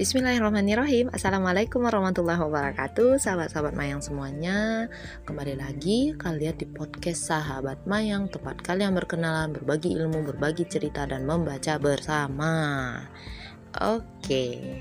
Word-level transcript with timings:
Bismillahirrahmanirrahim. 0.00 1.12
Assalamualaikum 1.12 1.84
warahmatullahi 1.84 2.40
wabarakatuh. 2.40 3.20
Sahabat-sahabat 3.20 3.76
Mayang 3.76 4.00
semuanya 4.00 4.88
Kembali 5.28 5.60
lagi 5.60 6.16
kalian 6.16 6.56
di 6.56 6.64
podcast 6.64 7.28
Sahabat 7.28 7.84
Mayang 7.84 8.32
Tempat 8.32 8.64
kalian 8.64 8.96
berkenalan, 8.96 9.52
berbagi 9.52 9.92
ilmu, 9.92 10.24
berbagi 10.24 10.64
cerita 10.64 11.04
Dan 11.04 11.28
membaca 11.28 11.76
bersama. 11.76 12.56
Oke 13.76 14.80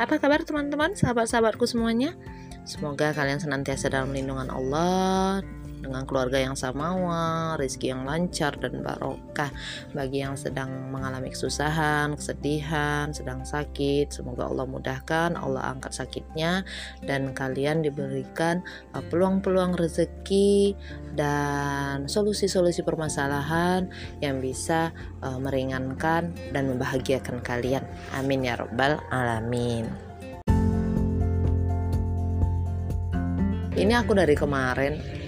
Apa 0.00 0.16
kabar 0.16 0.48
teman-teman, 0.48 0.96
sahabat-sahabatku 0.96 1.68
semuanya? 1.68 2.16
Semoga 2.64 3.12
kalian 3.12 3.44
senantiasa 3.44 3.92
dalam 3.92 4.16
lindungan 4.16 4.48
Allah 4.48 5.44
dengan 5.84 6.08
keluarga 6.08 6.40
yang 6.40 6.56
samawa, 6.56 7.54
rezeki 7.60 7.92
yang 7.92 8.08
lancar 8.08 8.56
dan 8.56 8.80
barokah 8.80 9.52
bagi 9.92 10.24
yang 10.24 10.34
sedang 10.40 10.88
mengalami 10.88 11.28
kesusahan, 11.28 12.16
kesedihan, 12.16 13.12
sedang 13.12 13.44
sakit. 13.44 14.08
Semoga 14.08 14.48
Allah 14.48 14.64
mudahkan, 14.64 15.36
Allah 15.36 15.76
angkat 15.76 15.92
sakitnya 15.92 16.64
dan 17.04 17.36
kalian 17.36 17.84
diberikan 17.84 18.64
uh, 18.96 19.04
peluang-peluang 19.04 19.76
rezeki 19.76 20.72
dan 21.12 22.08
solusi-solusi 22.08 22.80
permasalahan 22.82 23.92
yang 24.24 24.40
bisa 24.40 24.90
uh, 25.20 25.36
meringankan 25.36 26.32
dan 26.50 26.64
membahagiakan 26.72 27.44
kalian. 27.44 27.84
Amin 28.16 28.48
ya 28.48 28.56
rabbal 28.56 28.98
alamin. 29.12 30.14
Ini 33.74 33.90
aku 33.98 34.14
dari 34.14 34.38
kemarin 34.38 35.23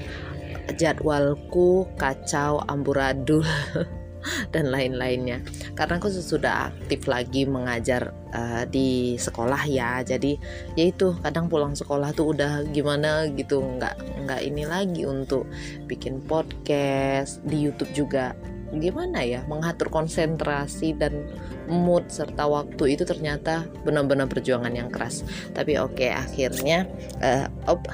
jadwalku 0.75 1.87
kacau 1.95 2.59
amburadul 2.67 3.47
dan 4.55 4.71
lain-lainnya. 4.71 5.43
Karena 5.79 5.99
aku 5.99 6.11
sudah 6.11 6.73
aktif 6.73 7.07
lagi 7.07 7.47
mengajar 7.47 8.11
uh, 8.35 8.65
di 8.67 9.15
sekolah 9.17 9.63
ya. 9.67 10.03
Jadi 10.03 10.37
yaitu 10.75 11.15
kadang 11.23 11.47
pulang 11.47 11.79
sekolah 11.79 12.11
tuh 12.13 12.35
udah 12.35 12.67
gimana 12.71 13.31
gitu. 13.33 13.63
Nggak 13.63 14.27
nggak 14.27 14.41
ini 14.43 14.65
lagi 14.67 15.03
untuk 15.07 15.47
bikin 15.87 16.23
podcast 16.25 17.43
di 17.47 17.67
YouTube 17.71 17.93
juga. 17.95 18.35
Gimana 18.75 19.23
ya 19.23 19.47
mengatur 19.47 19.89
konsentrasi 19.95 20.99
dan 20.99 21.31
mood 21.71 22.11
serta 22.11 22.51
waktu 22.51 22.99
itu 22.99 23.07
ternyata 23.07 23.67
benar-benar 23.87 24.27
perjuangan 24.27 24.75
yang 24.75 24.91
keras. 24.91 25.23
Tapi 25.55 25.79
oke 25.79 26.03
okay, 26.03 26.11
akhirnya 26.11 26.91
uh, 27.23 27.47
op 27.71 27.87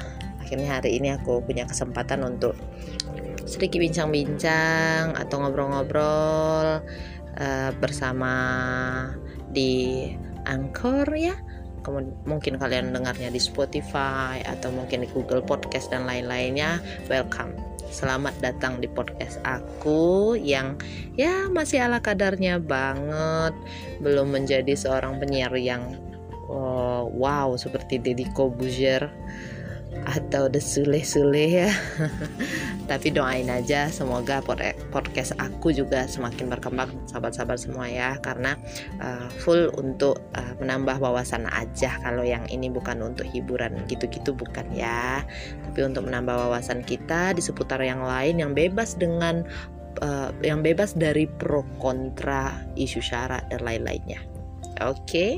akhirnya 0.52 0.84
hari 0.84 1.00
ini 1.00 1.08
aku 1.16 1.40
punya 1.40 1.64
kesempatan 1.64 2.28
untuk 2.28 2.52
sedikit 3.48 3.80
bincang-bincang 3.80 5.16
atau 5.16 5.40
ngobrol-ngobrol 5.40 6.84
uh, 7.40 7.70
bersama 7.80 8.36
di 9.48 10.12
Anchor 10.44 11.08
ya. 11.16 11.32
Mungkin 12.28 12.60
kalian 12.60 12.92
dengarnya 12.92 13.32
di 13.32 13.40
Spotify 13.40 14.44
atau 14.44 14.68
mungkin 14.76 15.00
di 15.00 15.08
Google 15.08 15.40
Podcast 15.40 15.88
dan 15.88 16.04
lain-lainnya. 16.04 16.84
Welcome. 17.08 17.56
Selamat 17.88 18.36
datang 18.44 18.76
di 18.76 18.92
podcast 18.92 19.40
aku 19.48 20.36
yang 20.36 20.76
ya 21.16 21.48
masih 21.48 21.80
ala 21.80 22.04
kadarnya 22.04 22.60
banget. 22.60 23.56
Belum 24.04 24.28
menjadi 24.28 24.76
seorang 24.76 25.16
penyiar 25.16 25.56
yang 25.56 25.96
oh, 26.52 27.08
wow 27.08 27.56
seperti 27.56 27.96
Deddy 27.96 28.28
Kobuzier 28.36 29.08
atau 30.04 30.50
the 30.50 30.58
sule-sule 30.58 31.66
ya. 31.66 31.70
Tapi 32.90 33.14
doain 33.14 33.48
aja 33.48 33.88
semoga 33.88 34.42
podcast 34.90 35.32
aku 35.38 35.72
juga 35.72 36.04
semakin 36.10 36.50
berkembang 36.50 36.90
sahabat-sahabat 37.08 37.58
semua 37.60 37.86
ya. 37.86 38.18
Karena 38.20 38.58
uh, 38.98 39.28
full 39.42 39.70
untuk 39.78 40.20
uh, 40.34 40.54
menambah 40.58 40.98
wawasan 40.98 41.46
aja 41.48 41.96
kalau 42.02 42.26
yang 42.26 42.44
ini 42.50 42.68
bukan 42.68 43.00
untuk 43.00 43.28
hiburan 43.30 43.78
gitu-gitu 43.86 44.34
bukan 44.34 44.66
ya. 44.74 45.22
Tapi 45.70 45.80
untuk 45.86 46.08
menambah 46.08 46.48
wawasan 46.48 46.82
kita 46.82 47.32
di 47.32 47.42
seputar 47.44 47.80
yang 47.80 48.02
lain 48.02 48.42
yang 48.42 48.52
bebas 48.52 48.98
dengan 48.98 49.46
uh, 50.02 50.30
yang 50.42 50.60
bebas 50.60 50.96
dari 50.98 51.30
pro 51.30 51.62
kontra 51.78 52.52
isu 52.74 52.98
syarat 52.98 53.46
dan 53.52 53.62
lain-lainnya 53.62 54.31
Oke, 54.80 54.96
okay. 55.04 55.30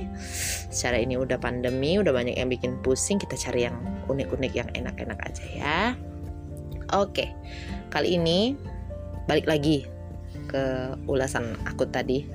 secara 0.71 1.03
ini 1.03 1.19
udah 1.19 1.37
pandemi, 1.43 1.99
udah 1.99 2.15
banyak 2.15 2.39
yang 2.39 2.47
bikin 2.47 2.79
pusing. 2.87 3.19
Kita 3.19 3.35
cari 3.35 3.67
yang 3.67 3.77
unik-unik, 4.07 4.53
yang 4.55 4.71
enak-enak 4.71 5.19
aja 5.27 5.45
ya. 5.51 5.81
Oke, 6.95 7.27
okay. 7.27 7.29
kali 7.91 8.15
ini 8.15 8.55
balik 9.27 9.51
lagi 9.51 9.91
ke 10.47 10.95
ulasan 11.11 11.59
aku 11.67 11.91
tadi. 11.91 12.31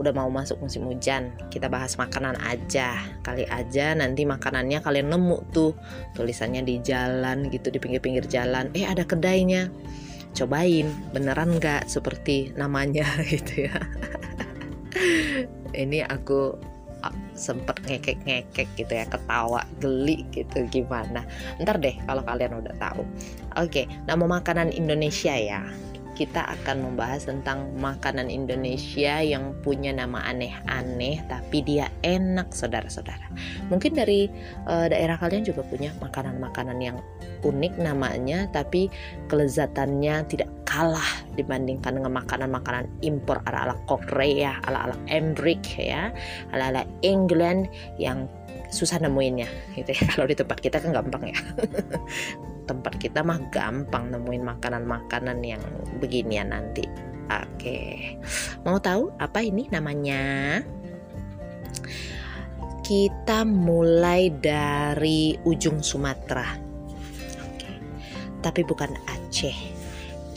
Udah 0.00 0.16
mau 0.16 0.32
masuk 0.32 0.58
musim 0.64 0.88
hujan, 0.88 1.30
kita 1.52 1.70
bahas 1.70 1.94
makanan 2.00 2.34
aja. 2.42 2.98
Kali 3.22 3.46
aja 3.46 3.94
nanti 3.94 4.26
makanannya 4.26 4.80
kalian 4.82 5.12
nemu 5.12 5.54
tuh 5.54 5.76
tulisannya 6.18 6.66
di 6.66 6.82
jalan 6.82 7.46
gitu, 7.52 7.70
di 7.70 7.78
pinggir-pinggir 7.78 8.26
jalan. 8.26 8.72
Eh 8.74 8.88
ada 8.88 9.04
kedainya, 9.04 9.68
cobain 10.34 10.88
beneran 11.14 11.58
nggak 11.58 11.86
seperti 11.86 12.54
namanya 12.54 13.06
gitu 13.32 13.70
ya 13.70 13.78
ini 15.74 16.02
aku 16.04 16.56
sempet 17.32 17.80
ngekek-ngekek 17.88 18.68
gitu 18.76 18.92
ya 18.92 19.08
ketawa 19.08 19.64
geli 19.80 20.28
gitu 20.36 20.68
gimana? 20.68 21.24
Ntar 21.56 21.80
deh 21.80 21.96
kalau 22.04 22.20
kalian 22.20 22.60
udah 22.60 22.76
tahu. 22.76 23.02
Oke 23.56 23.88
nama 24.04 24.28
makanan 24.28 24.68
Indonesia 24.76 25.32
ya 25.32 25.64
kita 26.20 26.44
akan 26.44 26.84
membahas 26.84 27.24
tentang 27.24 27.72
makanan 27.80 28.28
Indonesia 28.28 29.24
yang 29.24 29.56
punya 29.64 29.88
nama 29.88 30.20
aneh-aneh 30.28 31.24
tapi 31.32 31.64
dia 31.64 31.88
enak 32.04 32.52
saudara-saudara. 32.52 33.32
Mungkin 33.72 33.96
dari 33.96 34.28
uh, 34.68 34.84
daerah 34.92 35.16
kalian 35.16 35.48
juga 35.48 35.64
punya 35.64 35.96
makanan-makanan 36.04 36.76
yang 36.76 37.00
unik 37.40 37.80
namanya 37.80 38.52
tapi 38.52 38.92
kelezatannya 39.32 40.28
tidak 40.28 40.52
kalah 40.68 41.24
dibandingkan 41.40 41.96
dengan 41.96 42.12
makanan-makanan 42.20 42.84
impor 43.00 43.40
ala-ala 43.48 43.80
Korea, 43.88 44.60
ala-ala 44.68 45.00
Embrick 45.08 45.64
ya, 45.80 46.12
ala-ala 46.52 46.84
England 47.00 47.72
yang 47.96 48.28
susah 48.68 49.00
nemuinnya 49.00 49.48
gitu 49.72 49.96
ya. 49.96 50.04
Kalau 50.12 50.28
di 50.28 50.36
tempat 50.36 50.60
kita 50.60 50.84
kan 50.84 50.92
gampang 50.92 51.32
ya. 51.32 51.38
tempat 52.70 52.94
kita 53.02 53.26
mah 53.26 53.42
gampang 53.50 54.14
nemuin 54.14 54.46
makanan-makanan 54.46 55.42
yang 55.42 55.62
beginian 55.98 56.54
nanti. 56.54 56.86
Oke. 57.26 58.14
Mau 58.62 58.78
tahu 58.78 59.10
apa 59.18 59.42
ini 59.42 59.66
namanya? 59.74 60.58
Kita 62.86 63.42
mulai 63.42 64.30
dari 64.30 65.34
ujung 65.42 65.82
Sumatera. 65.82 66.70
Tapi 68.40 68.60
bukan 68.64 68.90
Aceh 69.04 69.80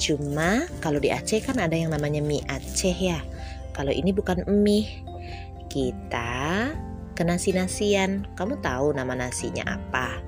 Cuma 0.03 0.67
kalau 0.83 1.00
di 1.00 1.07
Aceh 1.13 1.39
kan 1.39 1.55
ada 1.63 1.79
yang 1.79 1.95
namanya 1.95 2.19
mie 2.19 2.44
Aceh 2.51 2.91
ya. 2.91 3.23
Kalau 3.71 3.95
ini 3.95 4.11
bukan 4.11 4.44
mie. 4.51 5.00
Kita 5.71 6.69
ke 7.15 7.23
nasi-nasian. 7.25 8.27
Kamu 8.35 8.61
tahu 8.61 8.94
nama 8.94 9.15
nasinya 9.15 9.63
apa? 9.79 10.19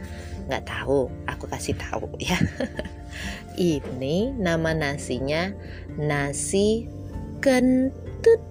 Nggak 0.46 0.66
tahu, 0.70 1.10
aku 1.26 1.46
kasih 1.50 1.76
tahu 1.78 2.10
ya. 2.22 2.38
ini 3.60 4.34
nama 4.36 4.74
nasinya 4.76 5.50
nasi 5.98 6.86
kentut. 7.42 8.42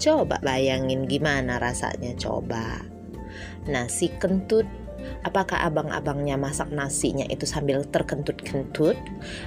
Coba 0.00 0.40
bayangin 0.40 1.04
gimana 1.08 1.60
rasanya 1.60 2.16
coba. 2.16 2.84
Nasi 3.68 4.08
kentut 4.16 4.64
Apakah 5.24 5.68
abang-abangnya 5.68 6.36
masak 6.40 6.72
nasinya 6.72 7.24
itu 7.28 7.44
sambil 7.44 7.84
terkentut-kentut? 7.88 8.96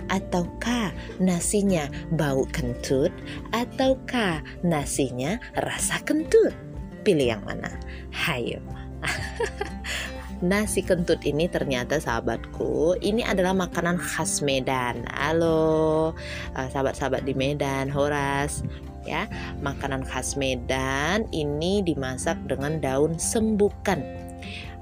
Ataukah 0.10 0.94
nasinya 1.18 1.90
bau 2.14 2.46
kentut? 2.50 3.10
Ataukah 3.54 4.42
nasinya 4.62 5.42
rasa 5.58 6.02
kentut? 6.06 6.54
Pilih 7.02 7.38
yang 7.38 7.44
mana? 7.46 7.74
Hayo. 8.14 8.62
Nasi 10.44 10.84
kentut 10.84 11.24
ini 11.24 11.48
ternyata 11.48 12.04
sahabatku 12.04 13.00
Ini 13.00 13.24
adalah 13.24 13.56
makanan 13.56 13.96
khas 13.96 14.44
Medan 14.44 15.08
Halo 15.16 16.12
eh, 16.60 16.68
sahabat-sahabat 16.68 17.24
di 17.24 17.32
Medan 17.32 17.88
Horas 17.88 18.60
ya 19.08 19.28
makanan 19.64 20.04
khas 20.04 20.36
Medan 20.36 21.28
ini 21.32 21.80
dimasak 21.84 22.36
dengan 22.48 22.80
daun 22.84 23.16
sembukan 23.20 24.00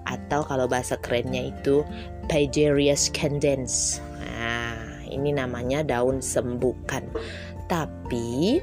atau 0.05 0.41
kalau 0.45 0.65
bahasa 0.65 0.97
kerennya 0.97 1.53
itu 1.53 1.85
Pageria 2.25 2.95
scandens. 2.95 3.99
Nah, 4.17 5.03
ini 5.07 5.35
namanya 5.35 5.83
daun 5.83 6.23
sembukan. 6.23 7.03
Tapi 7.67 8.59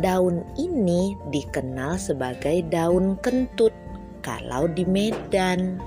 daun 0.00 0.40
ini 0.56 1.16
dikenal 1.28 2.00
sebagai 2.00 2.64
daun 2.72 3.20
kentut 3.20 3.72
kalau 4.22 4.70
di 4.70 4.86
Medan. 4.86 5.82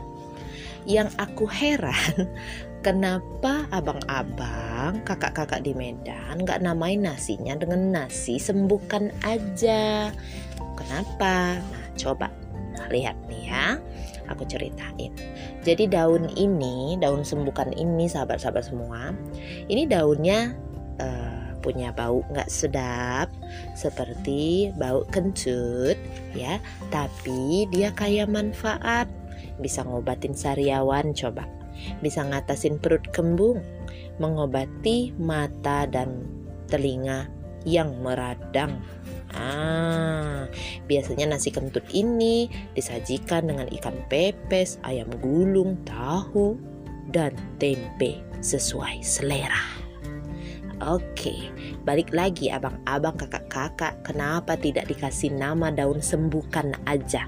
Yang 0.86 1.18
aku 1.18 1.50
heran, 1.50 2.30
kenapa 2.86 3.66
abang-abang 3.74 4.66
abang 4.86 5.02
kakak-kakak 5.02 5.66
di 5.66 5.74
Medan 5.74 6.46
nggak 6.46 6.62
namain 6.62 7.02
nasinya 7.02 7.58
dengan 7.58 7.90
nasi 7.90 8.38
sembuhkan 8.38 9.10
aja? 9.26 10.14
Kenapa? 10.78 11.58
Nah 11.58 11.86
coba. 11.98 12.30
Lihat 12.94 13.18
nih 13.26 13.50
ya. 13.50 13.82
Aku 14.30 14.46
ceritain. 14.46 15.10
Jadi 15.66 15.90
daun 15.90 16.30
ini 16.38 16.94
daun 17.02 17.26
sembuhkan 17.26 17.74
ini 17.74 18.06
sahabat-sahabat 18.06 18.70
semua 18.70 19.10
ini 19.66 19.90
daunnya 19.90 20.54
uh, 21.02 21.35
punya 21.66 21.90
bau 21.90 22.22
nggak 22.30 22.46
sedap 22.46 23.34
seperti 23.74 24.70
bau 24.78 25.02
kentut 25.10 25.98
ya. 26.38 26.62
Tapi 26.94 27.66
dia 27.74 27.90
kaya 27.90 28.30
manfaat. 28.30 29.10
Bisa 29.58 29.82
ngobatin 29.82 30.38
sariawan 30.38 31.18
coba. 31.18 31.50
Bisa 32.06 32.22
ngatasin 32.22 32.78
perut 32.78 33.02
kembung. 33.10 33.66
Mengobati 34.22 35.12
mata 35.18 35.90
dan 35.90 36.30
telinga 36.70 37.28
yang 37.66 37.98
meradang. 38.00 38.78
Ah, 39.36 40.48
biasanya 40.88 41.36
nasi 41.36 41.52
kentut 41.52 41.84
ini 41.92 42.48
disajikan 42.72 43.52
dengan 43.52 43.68
ikan 43.68 44.00
pepes, 44.08 44.80
ayam 44.88 45.12
gulung, 45.20 45.76
tahu, 45.84 46.56
dan 47.12 47.36
tempe 47.60 48.24
sesuai 48.40 49.04
selera. 49.04 49.85
Oke, 50.86 51.50
balik 51.82 52.14
lagi 52.14 52.54
abang-abang 52.54 53.18
kakak-kakak, 53.18 54.06
kenapa 54.06 54.54
tidak 54.54 54.86
dikasih 54.86 55.34
nama 55.34 55.74
daun 55.74 55.98
sembuhkan 55.98 56.78
aja? 56.86 57.26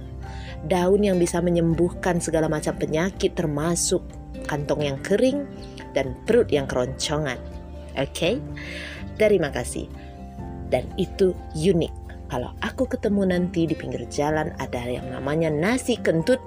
Daun 0.70 1.02
yang 1.02 1.18
bisa 1.18 1.42
menyembuhkan 1.42 2.22
segala 2.22 2.46
macam 2.46 2.78
penyakit 2.78 3.34
termasuk 3.34 4.06
kantong 4.46 4.86
yang 4.86 5.02
kering 5.02 5.50
dan 5.98 6.14
perut 6.30 6.54
yang 6.54 6.70
keroncongan. 6.70 7.42
Oke, 7.98 8.38
terima 9.18 9.50
kasih 9.50 9.90
dan 10.70 10.86
itu 11.02 11.34
unik. 11.58 11.94
Kalau 12.28 12.52
aku 12.60 12.86
ketemu 12.86 13.34
nanti 13.34 13.66
di 13.66 13.74
pinggir 13.74 14.04
jalan 14.12 14.52
ada 14.60 14.84
yang 14.86 15.10
namanya 15.10 15.48
nasi 15.48 15.96
kentut, 15.98 16.44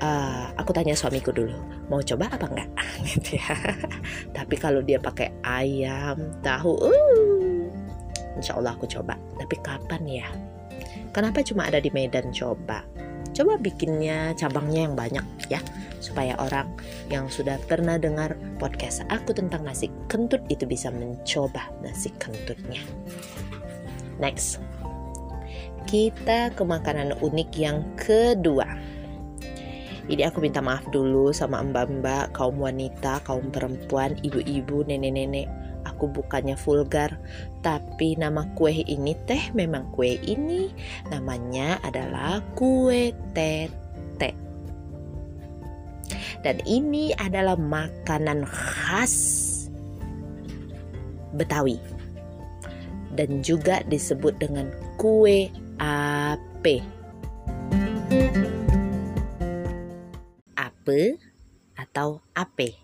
uh, 0.00 0.52
aku 0.56 0.70
tanya 0.72 0.96
suamiku 0.96 1.32
dulu, 1.32 1.56
mau 1.88 2.00
coba 2.00 2.28
apa 2.32 2.46
enggak? 2.48 2.70
gitu 3.10 3.40
ya. 3.40 3.52
Tapi 4.36 4.54
kalau 4.56 4.80
dia 4.84 5.00
pakai 5.00 5.32
ayam, 5.44 6.36
tahu, 6.40 6.72
uh, 6.80 7.64
insya 8.36 8.56
Allah 8.56 8.76
aku 8.76 8.88
coba. 8.88 9.16
Tapi 9.36 9.56
kapan 9.60 10.02
ya? 10.04 10.28
Kenapa 11.12 11.40
cuma 11.40 11.64
ada 11.64 11.80
di 11.80 11.88
Medan 11.92 12.28
coba? 12.32 12.84
Coba 13.36 13.60
bikinnya 13.60 14.32
cabangnya 14.32 14.88
yang 14.88 14.96
banyak 14.96 15.26
ya, 15.52 15.60
supaya 16.00 16.32
orang 16.40 16.72
yang 17.12 17.28
sudah 17.28 17.60
pernah 17.68 18.00
dengar 18.00 18.32
podcast 18.56 19.04
aku 19.12 19.36
tentang 19.36 19.60
nasi 19.60 19.92
kentut 20.08 20.40
itu 20.48 20.64
bisa 20.64 20.88
mencoba 20.88 21.68
nasi 21.84 22.08
kentutnya. 22.16 22.80
Next, 24.16 24.56
kita 25.84 26.50
ke 26.56 26.62
makanan 26.64 27.20
unik 27.20 27.50
yang 27.60 27.84
kedua. 27.94 28.64
Ini 30.06 30.22
aku 30.30 30.38
minta 30.38 30.62
maaf 30.62 30.86
dulu 30.94 31.34
sama 31.34 31.58
mbak-mbak, 31.66 32.30
kaum 32.30 32.62
wanita, 32.62 33.18
kaum 33.26 33.50
perempuan, 33.50 34.14
ibu-ibu, 34.22 34.86
nenek-nenek 34.86 35.50
aku 35.86 36.10
bukannya 36.10 36.58
vulgar, 36.58 37.14
tapi 37.62 38.18
nama 38.18 38.42
kue 38.58 38.74
ini 38.74 39.14
teh 39.24 39.54
memang 39.54 39.86
kue 39.94 40.18
ini 40.18 40.74
namanya 41.08 41.78
adalah 41.86 42.42
kue 42.58 43.14
tete. 43.32 44.34
Dan 46.42 46.62
ini 46.66 47.14
adalah 47.16 47.54
makanan 47.58 48.46
khas 48.46 49.14
Betawi. 51.34 51.78
Dan 53.16 53.40
juga 53.40 53.80
disebut 53.88 54.36
dengan 54.36 54.68
kue 55.00 55.48
ape. 55.80 56.84
Ape 60.86 61.18
atau 61.74 62.22
ape. 62.30 62.78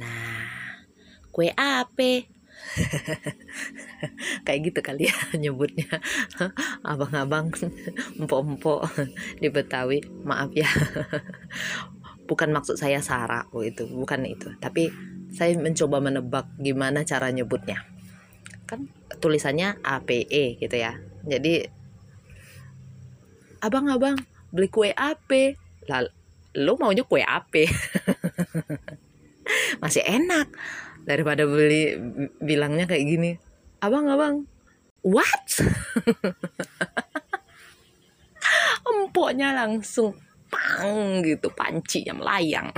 Nah, 0.00 0.48
kue 1.28 1.52
ape 1.52 2.24
kayak 4.48 4.60
gitu 4.64 4.80
kali 4.80 5.12
ya 5.12 5.16
nyebutnya. 5.44 5.92
Abang-abang 6.88 7.52
empok-empok 8.16 8.88
di 9.44 9.52
Betawi. 9.52 10.00
Maaf 10.24 10.56
ya. 10.56 10.64
Bukan 12.24 12.48
maksud 12.48 12.80
saya 12.80 13.04
Sarah 13.04 13.44
oh 13.52 13.60
itu. 13.60 13.84
Bukan 13.92 14.24
itu. 14.24 14.48
Tapi 14.56 14.88
saya 15.28 15.52
mencoba 15.60 16.00
menebak 16.00 16.48
gimana 16.56 17.04
cara 17.04 17.28
nyebutnya. 17.28 17.84
Kan 18.64 18.88
tulisannya 19.20 19.84
APE 19.84 20.64
gitu 20.64 20.76
ya. 20.80 20.96
Jadi 21.28 21.60
abang-abang 23.60 24.16
beli 24.48 24.72
kue 24.72 24.96
AP 24.96 25.60
lah 25.92 26.08
lo 26.54 26.78
maunya 26.78 27.02
kue 27.02 27.22
AP 27.22 27.66
masih 29.82 30.02
enak. 30.06 30.48
Daripada 31.04 31.44
beli 31.44 32.00
bilangnya 32.40 32.88
kayak 32.88 33.04
gini 33.04 33.30
abang 33.84 34.08
abang 34.08 34.48
what? 35.04 35.48
Empoknya 38.88 39.52
langsung 39.52 40.16
pang 40.48 41.20
gitu 41.20 41.52
panci 41.52 42.06
yang 42.06 42.22
melayang 42.22 42.70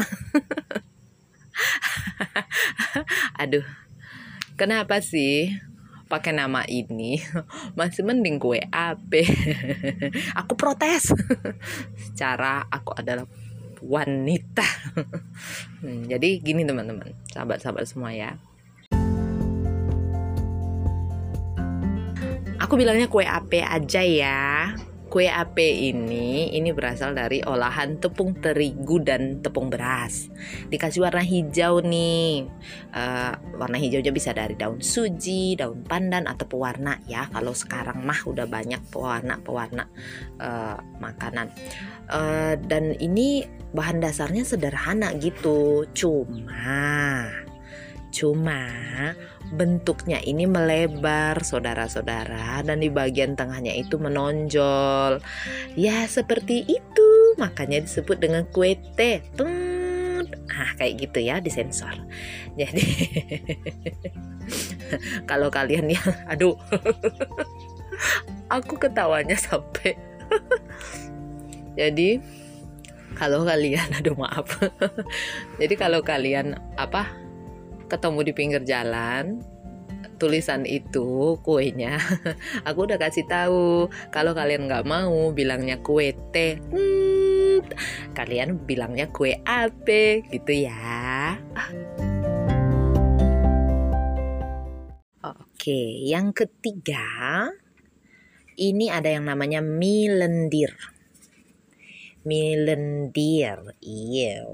aduh 3.43 3.65
kenapa 4.57 5.05
sih 5.05 5.53
pakai 6.07 6.33
nama 6.33 6.63
ini? 6.71 7.19
Masih 7.75 8.07
mending 8.07 8.39
gue 8.39 8.63
apa 8.71 9.27
aku 10.39 10.55
protes. 10.55 11.11
Secara 11.99 12.63
aku 12.71 12.95
adalah 12.95 13.27
wanita. 13.87 14.67
hmm, 15.83 16.11
jadi 16.11 16.29
gini 16.43 16.67
teman-teman, 16.67 17.15
sahabat-sahabat 17.31 17.87
semua 17.87 18.11
ya. 18.11 18.35
Aku 22.59 22.75
bilangnya 22.75 23.07
kue 23.07 23.23
ape 23.23 23.63
aja 23.63 24.03
ya. 24.03 24.75
Kue 25.07 25.31
ape 25.31 25.63
ini 25.63 26.51
ini 26.51 26.75
berasal 26.75 27.15
dari 27.15 27.39
olahan 27.39 28.03
tepung 28.03 28.35
terigu 28.43 28.99
dan 28.99 29.39
tepung 29.39 29.71
beras. 29.71 30.27
Dikasih 30.67 31.07
warna 31.07 31.23
hijau 31.23 31.79
nih. 31.79 32.51
Uh, 32.91 33.33
warna 33.55 33.79
hijaunya 33.79 34.11
bisa 34.11 34.35
dari 34.35 34.59
daun 34.59 34.83
suji, 34.83 35.55
daun 35.55 35.87
pandan 35.87 36.27
atau 36.27 36.51
pewarna 36.51 36.99
ya. 37.07 37.31
Kalau 37.31 37.55
sekarang 37.55 38.03
mah 38.03 38.19
udah 38.27 38.51
banyak 38.51 38.83
pewarna-pewarna 38.91 39.87
uh, 40.43 40.77
makanan. 40.99 41.55
Uh, 42.11 42.59
dan 42.67 42.99
ini 42.99 43.47
bahan 43.79 44.03
dasarnya 44.03 44.43
sederhana 44.43 45.15
gitu. 45.23 45.87
Cuma 45.95 47.46
Cuma 48.17 48.65
bentuknya 49.53 50.25
ini 50.25 50.49
melebar 50.49 51.45
saudara-saudara 51.45 52.65
dan 52.65 52.81
di 52.81 52.89
bagian 52.89 53.37
tengahnya 53.37 53.77
itu 53.77 54.01
menonjol. 54.01 55.21
Ya 55.77 56.09
seperti 56.09 56.65
itu 56.65 57.09
makanya 57.37 57.85
disebut 57.85 58.17
dengan 58.17 58.49
kue 58.49 58.81
teh. 58.97 59.21
Ah 60.49 60.73
kayak 60.81 61.05
gitu 61.05 61.19
ya 61.21 61.45
disensor. 61.45 61.93
Jadi 62.61 62.85
kalau 65.27 65.49
kalian 65.51 65.91
ya 65.91 66.03
aduh 66.31 66.55
aku 68.47 68.75
ketawanya 68.79 69.35
sampai 69.35 69.99
jadi 71.75 72.23
kalau 73.19 73.43
kalian 73.43 73.87
aduh 73.97 74.17
maaf 74.17 74.47
jadi 75.61 75.75
kalau 75.75 76.01
kalian 76.01 76.57
apa 76.79 77.11
ketemu 77.87 78.21
di 78.27 78.33
pinggir 78.35 78.63
jalan 78.67 79.43
tulisan 80.17 80.65
itu 80.65 81.37
kuenya 81.45 82.01
aku 82.69 82.89
udah 82.89 82.97
kasih 82.97 83.29
tahu 83.29 83.91
kalau 84.09 84.33
kalian 84.33 84.65
nggak 84.65 84.89
mau 84.89 85.31
bilangnya 85.31 85.77
kue 85.85 86.17
teh 86.33 86.57
hmm, 86.73 87.61
kalian 88.17 88.57
bilangnya 88.65 89.13
kue 89.13 89.37
ape 89.45 90.25
gitu 90.33 90.53
ya. 90.67 91.37
Oke 95.21 96.07
yang 96.07 96.31
ketiga 96.31 97.51
ini 98.57 98.89
ada 98.89 99.13
yang 99.13 99.29
namanya 99.29 99.61
mie 99.61 100.09
lendir 100.09 100.73
mie 102.25 102.57
lendir 102.57 103.77
iya 103.83 104.47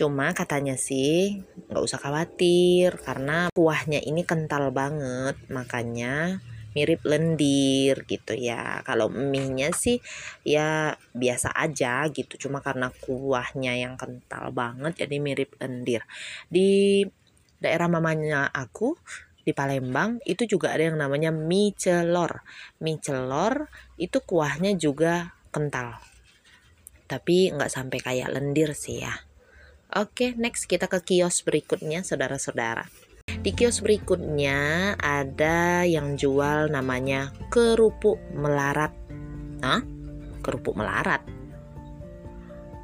Cuma 0.00 0.32
katanya 0.32 0.80
sih 0.80 1.44
nggak 1.68 1.84
usah 1.84 2.00
khawatir 2.00 2.96
karena 3.04 3.52
kuahnya 3.52 4.00
ini 4.00 4.24
kental 4.24 4.72
banget 4.72 5.36
makanya 5.52 6.40
mirip 6.72 7.04
lendir 7.04 8.08
gitu 8.08 8.32
ya. 8.32 8.80
Kalau 8.80 9.12
mie-nya 9.12 9.76
sih 9.76 10.00
ya 10.40 10.96
biasa 11.12 11.52
aja 11.52 12.08
gitu. 12.08 12.48
Cuma 12.48 12.64
karena 12.64 12.88
kuahnya 13.04 13.76
yang 13.76 14.00
kental 14.00 14.48
banget 14.56 15.04
jadi 15.04 15.20
mirip 15.20 15.52
lendir. 15.60 16.08
Di 16.48 17.04
daerah 17.60 17.92
mamanya 17.92 18.48
aku 18.48 18.96
di 19.44 19.52
Palembang 19.52 20.16
itu 20.24 20.48
juga 20.48 20.72
ada 20.72 20.88
yang 20.88 20.96
namanya 20.96 21.28
mie 21.28 21.76
celor. 21.76 22.40
Mie 22.80 23.04
celor 23.04 23.68
itu 24.00 24.16
kuahnya 24.24 24.80
juga 24.80 25.36
kental. 25.52 26.00
Tapi 27.04 27.52
nggak 27.52 27.68
sampai 27.68 27.98
kayak 28.00 28.32
lendir 28.32 28.72
sih 28.72 29.04
ya. 29.04 29.29
Oke, 29.90 30.38
next 30.38 30.70
kita 30.70 30.86
ke 30.86 31.02
kios 31.02 31.42
berikutnya 31.42 32.06
saudara-saudara. 32.06 32.86
Di 33.26 33.50
kios 33.50 33.82
berikutnya 33.82 34.94
ada 35.02 35.82
yang 35.82 36.14
jual 36.14 36.70
namanya 36.70 37.34
kerupuk 37.50 38.22
melarat. 38.30 38.94
Hah? 39.66 39.82
Kerupuk 40.46 40.78
melarat? 40.78 41.26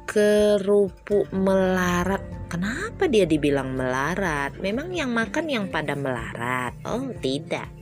Kerupuk 0.03 1.31
melarat. 1.31 2.51
Kenapa 2.51 3.07
dia 3.07 3.23
dibilang 3.23 3.71
melarat? 3.71 4.59
Memang 4.59 4.91
yang 4.91 5.15
makan 5.15 5.47
yang 5.47 5.65
pada 5.71 5.95
melarat? 5.95 6.75
Oh, 6.83 7.07
tidak. 7.23 7.76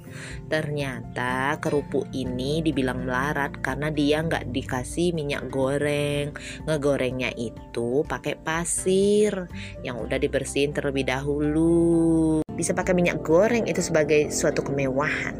Ternyata 0.47 1.57
kerupuk 1.59 2.09
ini 2.15 2.61
dibilang 2.61 3.03
melarat 3.03 3.59
karena 3.59 3.89
dia 3.89 4.21
nggak 4.23 4.51
dikasih 4.51 5.11
minyak 5.11 5.47
goreng. 5.51 6.35
Ngegorengnya 6.65 7.33
itu 7.37 8.03
pakai 8.07 8.39
pasir 8.39 9.47
yang 9.81 9.99
udah 10.01 10.17
dibersihin 10.17 10.75
terlebih 10.75 11.07
dahulu 11.07 12.45
bisa 12.55 12.71
pakai 12.71 12.95
minyak 12.95 13.19
goreng 13.21 13.67
itu 13.67 13.83
sebagai 13.83 14.31
suatu 14.31 14.63
kemewahan. 14.63 15.35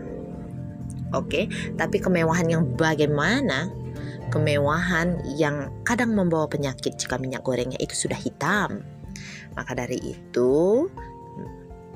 Oke, 1.15 1.48
tapi 1.79 1.98
kemewahan 2.03 2.48
yang 2.51 2.63
bagaimana? 2.75 3.72
Kemewahan 4.36 5.24
yang 5.39 5.72
kadang 5.88 6.12
membawa 6.12 6.44
penyakit 6.51 7.00
jika 7.00 7.15
minyak 7.15 7.48
gorengnya 7.48 7.79
itu 7.79 7.96
sudah 7.96 8.20
hitam. 8.20 8.84
Maka 9.55 9.72
dari 9.72 9.96
itu 10.03 10.51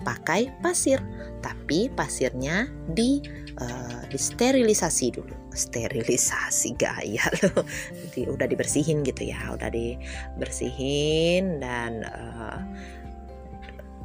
pakai 0.01 0.51
pasir, 0.63 0.99
tapi 1.43 1.91
pasirnya 1.91 2.67
di 2.91 3.19
uh, 3.59 4.03
disterilisasi 4.07 5.07
dulu. 5.13 5.35
Sterilisasi 5.53 6.69
gaya 6.77 7.25
loh. 7.43 7.65
Jadi 7.93 8.29
udah 8.29 8.47
dibersihin 8.47 9.03
gitu 9.03 9.29
ya, 9.29 9.53
udah 9.53 9.69
dibersihin 9.71 11.59
dan 11.61 12.05
uh, 12.05 12.59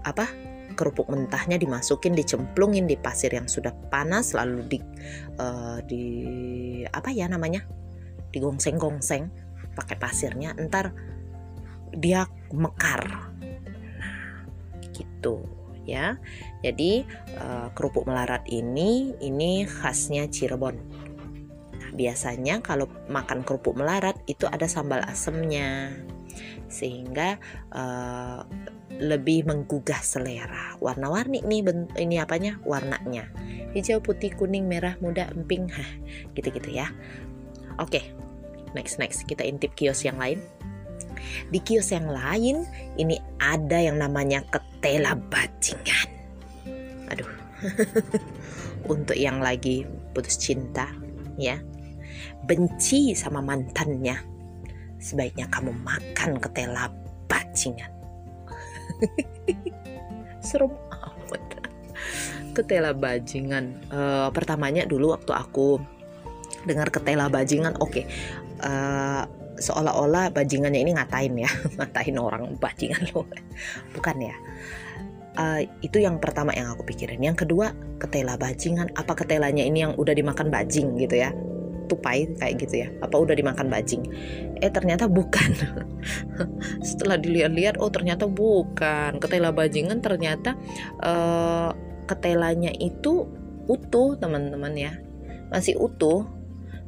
apa? 0.05 0.55
kerupuk 0.75 1.07
mentahnya 1.07 1.55
dimasukin 1.57 2.19
dicemplungin 2.19 2.91
di 2.91 2.99
pasir 2.99 3.31
yang 3.31 3.47
sudah 3.47 3.71
panas 3.89 4.35
lalu 4.35 4.67
di 4.67 4.79
uh, 5.39 5.79
di 5.87 6.05
apa 6.91 7.15
ya 7.15 7.31
namanya 7.31 7.63
digongseng-gongseng 8.35 9.31
pakai 9.79 9.97
pasirnya 9.97 10.59
entar 10.59 10.91
dia 11.95 12.27
mekar 12.51 13.31
nah 14.03 14.43
gitu 14.91 15.47
ya 15.85 16.17
jadi 16.65 17.05
uh, 17.41 17.69
kerupuk 17.77 18.09
melarat 18.09 18.45
ini 18.49 19.15
ini 19.21 19.69
khasnya 19.69 20.27
Cirebon 20.29 20.77
nah, 21.77 21.91
biasanya 21.93 22.65
kalau 22.65 22.89
makan 23.09 23.45
kerupuk 23.45 23.77
melarat 23.77 24.19
itu 24.27 24.49
ada 24.49 24.67
sambal 24.67 25.05
asemnya 25.05 25.93
sehingga 26.67 27.39
uh, 27.71 28.43
lebih 28.99 29.47
menggugah 29.47 29.99
selera. 30.03 30.79
Warna-warni 30.79 31.43
nih 31.43 31.63
ini 31.99 32.17
apanya? 32.19 32.63
Warnanya. 32.63 33.31
Hijau, 33.75 33.99
putih, 33.99 34.35
kuning, 34.35 34.71
merah, 34.71 34.95
muda, 35.03 35.31
emping. 35.35 35.67
Hah, 35.71 35.91
gitu-gitu 36.39 36.71
ya. 36.71 36.91
Oke. 37.83 38.15
Next 38.75 38.99
next 38.99 39.27
kita 39.27 39.47
intip 39.47 39.75
kios 39.79 40.03
yang 40.03 40.19
lain. 40.19 40.43
Di 41.51 41.59
kios 41.61 41.93
yang 41.93 42.09
lain 42.09 42.65
ini 43.01 43.19
ada 43.41 43.81
yang 43.81 44.01
namanya 44.01 44.45
ketela 44.49 45.17
bajingan. 45.31 46.09
Aduh. 47.11 47.31
Untuk 48.95 49.17
yang 49.17 49.41
lagi 49.41 49.89
putus 50.13 50.37
cinta, 50.37 50.93
ya. 51.41 51.57
Benci 52.45 53.17
sama 53.17 53.41
mantannya. 53.41 54.21
Sebaiknya 55.01 55.49
kamu 55.49 55.73
makan 55.85 56.41
ketela 56.41 56.93
bajingan 57.55 57.93
serem 60.49 60.73
amat 60.91 61.43
ketela 62.55 62.95
bajingan 62.95 63.79
uh, 63.91 64.31
pertamanya 64.31 64.87
dulu 64.87 65.15
waktu 65.17 65.33
aku 65.35 65.83
dengar 66.65 66.89
ketela 66.91 67.27
bajingan 67.27 67.75
oke 67.83 67.91
okay. 67.91 68.05
uh, 68.63 69.23
eh, 69.23 69.44
seolah-olah 69.59 70.35
bajingannya 70.35 70.81
ini 70.83 70.93
ngatain 70.97 71.35
ya. 71.39 71.51
Ngatain 71.79 72.17
orang 72.19 72.43
bajingan 72.59 73.03
lo 73.15 73.27
bukan 73.95 74.17
ya. 74.31 74.37
Uh, 75.35 75.67
itu 75.83 75.99
yang 75.99 76.23
pertama 76.23 76.55
yang 76.55 76.71
aku 76.71 76.87
pikirin. 76.87 77.19
Yang 77.19 77.47
kedua 77.47 77.75
ketela 77.99 78.39
bajingan. 78.39 78.95
Apa 78.95 79.19
ketelanya 79.19 79.67
ini 79.67 79.83
yang 79.83 79.93
udah 79.99 80.15
dimakan 80.15 80.51
bajing 80.51 80.95
gitu 80.99 81.19
ya? 81.19 81.35
Tupai 81.91 82.31
kayak 82.39 82.55
gitu 82.63 82.87
ya. 82.87 82.89
Apa 83.03 83.19
udah 83.19 83.35
dimakan 83.35 83.67
bajing? 83.67 84.03
Eh 84.63 84.71
ternyata 84.71 85.11
bukan. 85.11 85.51
Setelah 86.89 87.19
dilihat-lihat 87.19 87.83
oh 87.83 87.91
ternyata 87.91 88.31
bukan. 88.31 89.19
Ketela 89.19 89.51
bajingan 89.51 89.99
ternyata 89.99 90.55
uh, 91.03 91.75
ketelanya 92.07 92.71
itu 92.79 93.27
utuh 93.67 94.15
teman-teman 94.15 94.75
ya. 94.79 94.93
Masih 95.51 95.75
utuh. 95.83 96.31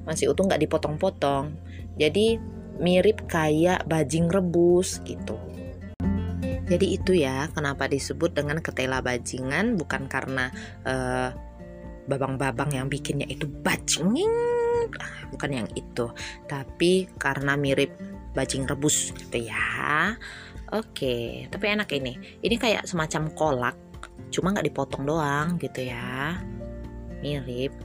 Masih 0.07 0.31
utuh 0.31 0.47
nggak 0.47 0.63
dipotong-potong. 0.63 1.51
Jadi 1.99 2.56
mirip 2.79 3.25
kayak 3.29 3.85
bajing 3.89 4.29
rebus 4.29 5.01
gitu. 5.05 5.37
Jadi 6.67 6.99
itu 6.99 7.15
ya 7.15 7.47
kenapa 7.55 7.87
disebut 7.87 8.35
dengan 8.35 8.59
ketela 8.59 8.99
bajingan 8.99 9.79
bukan 9.79 10.11
karena 10.11 10.51
uh, 10.83 11.31
babang-babang 12.11 12.75
yang 12.75 12.87
bikinnya 12.91 13.27
itu 13.31 13.47
bajinging 13.47 14.31
bukan 15.35 15.51
yang 15.51 15.69
itu 15.75 16.11
tapi 16.47 17.11
karena 17.19 17.59
mirip 17.59 17.95
bajing 18.35 18.67
rebus 18.67 19.15
gitu 19.15 19.47
ya. 19.47 20.15
Oke 20.75 21.47
tapi 21.55 21.65
enak 21.71 21.87
ini. 21.95 22.19
Ini 22.43 22.57
kayak 22.59 22.91
semacam 22.91 23.31
kolak 23.31 23.77
cuma 24.35 24.51
nggak 24.51 24.67
dipotong 24.67 25.07
doang 25.07 25.63
gitu 25.63 25.87
ya. 25.87 26.35
Mirip. 27.23 27.79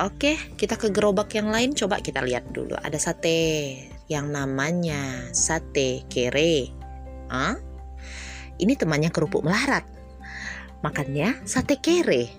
Oke 0.00 0.40
kita 0.56 0.80
ke 0.80 0.88
gerobak 0.88 1.28
yang 1.36 1.52
lain 1.52 1.76
coba 1.76 2.00
kita 2.00 2.24
lihat 2.24 2.48
dulu. 2.56 2.72
Ada 2.80 2.96
sate 2.96 3.91
yang 4.12 4.28
namanya 4.28 5.32
sate 5.32 6.04
kere. 6.12 6.68
Hah? 7.32 7.72
ini 8.62 8.78
temannya 8.78 9.10
kerupuk 9.10 9.42
melarat. 9.42 9.82
Makannya 10.86 11.42
sate 11.42 11.82
kere. 11.82 12.30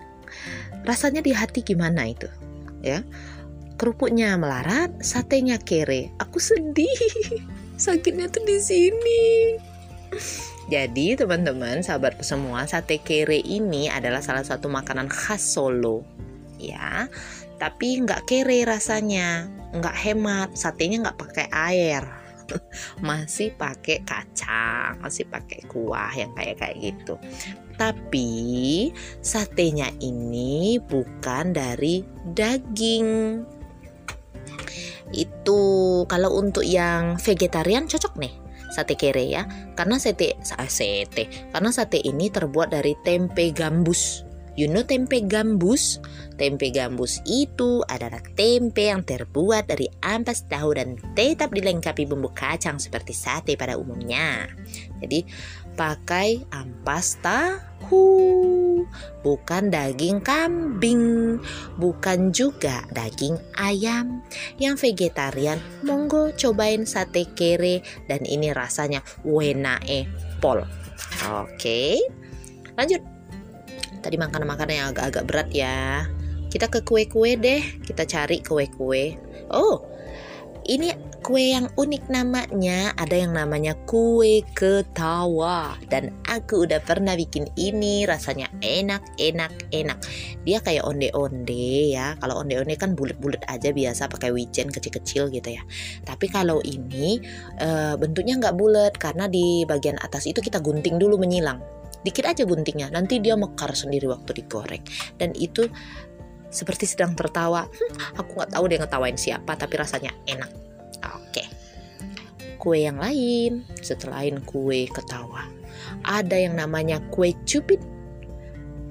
Rasanya 0.87 1.19
di 1.19 1.35
hati 1.35 1.63
gimana 1.63 2.07
itu? 2.07 2.27
Ya 2.83 3.01
kerupuknya 3.75 4.39
melarat 4.39 5.03
satenya 5.03 5.59
kere. 5.59 6.13
Aku 6.21 6.39
sedih. 6.39 6.87
Sakitnya 7.83 8.29
tuh 8.29 8.45
di 8.45 8.57
sini. 8.61 9.23
Jadi 10.71 11.19
teman-teman 11.19 11.83
sahabat 11.83 12.21
semua 12.23 12.63
sate 12.69 13.01
kere 13.03 13.43
ini 13.43 13.91
adalah 13.91 14.23
salah 14.23 14.45
satu 14.45 14.71
makanan 14.71 15.11
khas 15.11 15.43
Solo. 15.43 16.05
Ya 16.61 17.11
tapi 17.59 18.03
nggak 18.03 18.27
kere 18.27 18.63
rasanya 18.67 19.47
nggak 19.73 19.95
hemat 19.97 20.49
satenya 20.53 21.09
nggak 21.09 21.19
pakai 21.19 21.47
air. 21.51 22.03
Masih 23.07 23.55
pakai 23.55 24.03
kacang 24.03 24.99
masih 24.99 25.25
pakai 25.31 25.63
kuah 25.65 26.11
yang 26.13 26.35
kayak 26.35 26.59
kayak 26.59 26.77
gitu. 26.79 27.15
Tapi 27.79 28.91
satenya 29.23 29.89
ini 30.03 30.77
bukan 30.77 31.55
dari 31.55 32.03
daging. 32.35 33.41
Itu 35.15 35.61
kalau 36.05 36.35
untuk 36.37 36.67
yang 36.67 37.17
vegetarian 37.17 37.87
cocok 37.87 38.13
nih 38.19 38.33
sate 38.73 38.97
kere 38.97 39.25
ya. 39.25 39.45
Karena 39.77 40.01
sate 40.01 40.37
sate. 40.43 41.29
Karena 41.53 41.69
sate 41.69 42.01
ini 42.01 42.29
terbuat 42.33 42.73
dari 42.73 42.93
tempe 43.05 43.53
gambus. 43.53 44.25
You 44.53 44.69
know 44.69 44.85
tempe 44.85 45.21
gambus? 45.25 45.97
Tempe 46.33 46.73
gambus 46.73 47.21
itu 47.29 47.85
adalah 47.85 48.19
tempe 48.33 48.89
yang 48.89 49.05
terbuat 49.05 49.69
dari 49.69 49.85
ampas 50.01 50.49
tahu 50.49 50.73
dan 50.73 50.97
tetap 51.13 51.53
dilengkapi 51.53 52.09
bumbu 52.09 52.33
kacang 52.33 52.81
seperti 52.81 53.13
sate 53.13 53.53
pada 53.53 53.77
umumnya. 53.77 54.49
Jadi 54.97 55.21
pakai 55.77 56.41
ampas 56.49 57.21
tahu, 57.21 58.01
bukan 59.21 59.69
daging 59.69 60.25
kambing, 60.25 61.37
bukan 61.77 62.33
juga 62.33 62.81
daging 62.89 63.37
ayam. 63.57 64.25
Yang 64.57 64.89
vegetarian, 64.89 65.61
monggo 65.85 66.33
cobain 66.33 66.89
sate 66.89 67.29
kere 67.37 67.85
dan 68.09 68.25
ini 68.25 68.49
rasanya 68.49 69.05
wenae 69.21 70.09
pol. 70.41 70.65
Oke, 71.29 72.01
lanjut 72.73 73.01
tadi 74.03 74.19
makanan-makanan 74.19 74.75
yang 74.75 74.87
agak-agak 74.91 75.23
berat 75.23 75.49
ya 75.55 76.03
kita 76.53 76.69
ke 76.69 76.85
kue-kue 76.85 77.33
deh. 77.33 77.81
Kita 77.81 78.05
cari 78.05 78.45
kue-kue. 78.45 79.17
Oh 79.49 79.93
ini 80.63 80.95
kue 81.19 81.51
yang 81.51 81.67
unik 81.75 82.07
namanya. 82.07 82.95
Ada 82.95 83.27
yang 83.27 83.35
namanya 83.35 83.75
kue 83.83 84.43
ketawa. 84.55 85.75
Dan 85.91 86.15
aku 86.27 86.63
udah 86.63 86.79
pernah 86.79 87.19
bikin 87.19 87.51
ini. 87.59 88.07
Rasanya 88.07 88.47
enak 88.63 89.03
enak 89.19 89.51
enak. 89.75 89.99
Dia 90.47 90.63
kayak 90.63 90.87
onde-onde 90.87 91.91
ya. 91.91 92.15
Kalau 92.19 92.39
onde-onde 92.43 92.79
kan 92.79 92.95
bulat-bulat 92.95 93.43
aja 93.51 93.75
biasa 93.75 94.07
pakai 94.07 94.31
wijen 94.31 94.71
kecil-kecil 94.71 95.31
gitu 95.35 95.49
ya. 95.51 95.63
Tapi 96.07 96.31
kalau 96.31 96.63
ini 96.63 97.19
e, 97.59 97.99
bentuknya 97.99 98.39
nggak 98.39 98.55
bulat 98.55 98.93
karena 98.95 99.27
di 99.27 99.67
bagian 99.67 99.99
atas 99.99 100.27
itu 100.27 100.39
kita 100.39 100.63
gunting 100.63 100.95
dulu 100.95 101.19
menyilang. 101.19 101.59
Dikit 102.03 102.27
aja 102.27 102.43
guntingnya. 102.43 102.91
Nanti 102.91 103.23
dia 103.23 103.39
mekar 103.39 103.71
sendiri 103.71 104.11
waktu 104.11 104.43
digoreng. 104.43 104.83
Dan 105.15 105.31
itu 105.39 105.71
seperti 106.53 106.85
sedang 106.85 107.17
tertawa. 107.17 107.65
Hmm, 107.65 108.21
aku 108.21 108.37
nggak 108.37 108.51
tahu 108.53 108.63
dia 108.69 108.79
ngetawain 108.79 109.17
siapa, 109.17 109.57
tapi 109.57 109.73
rasanya 109.81 110.13
enak. 110.29 110.51
Oke. 111.17 111.43
Kue 112.61 112.85
yang 112.85 113.01
lain, 113.01 113.65
setelahin 113.81 114.39
kue 114.45 114.87
ketawa. 114.87 115.49
Ada 116.05 116.37
yang 116.47 116.55
namanya 116.55 117.01
kue 117.11 117.33
cubit. 117.43 117.81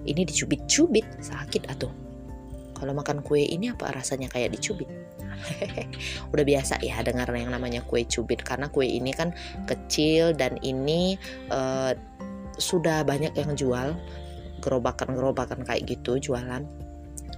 Ini 0.02 0.26
dicubit-cubit, 0.26 1.06
sakit 1.22 1.70
atau? 1.70 1.88
Kalau 2.74 2.92
makan 2.98 3.22
kue 3.22 3.46
ini 3.46 3.70
apa 3.70 3.94
rasanya 3.94 4.26
kayak 4.26 4.58
dicubit? 4.58 4.90
Udah 6.34 6.42
biasa 6.42 6.82
ya 6.82 6.98
dengar 7.06 7.30
yang 7.30 7.54
namanya 7.54 7.86
kue 7.86 8.02
cubit 8.02 8.42
karena 8.42 8.66
kue 8.66 8.86
ini 8.86 9.14
kan 9.14 9.30
kecil 9.70 10.34
dan 10.34 10.58
ini 10.66 11.14
uh, 11.54 11.94
sudah 12.58 13.06
banyak 13.06 13.32
yang 13.38 13.54
jual 13.54 13.94
gerobakan-gerobakan 14.62 15.66
kayak 15.66 15.86
gitu 15.86 16.18
jualan 16.18 16.66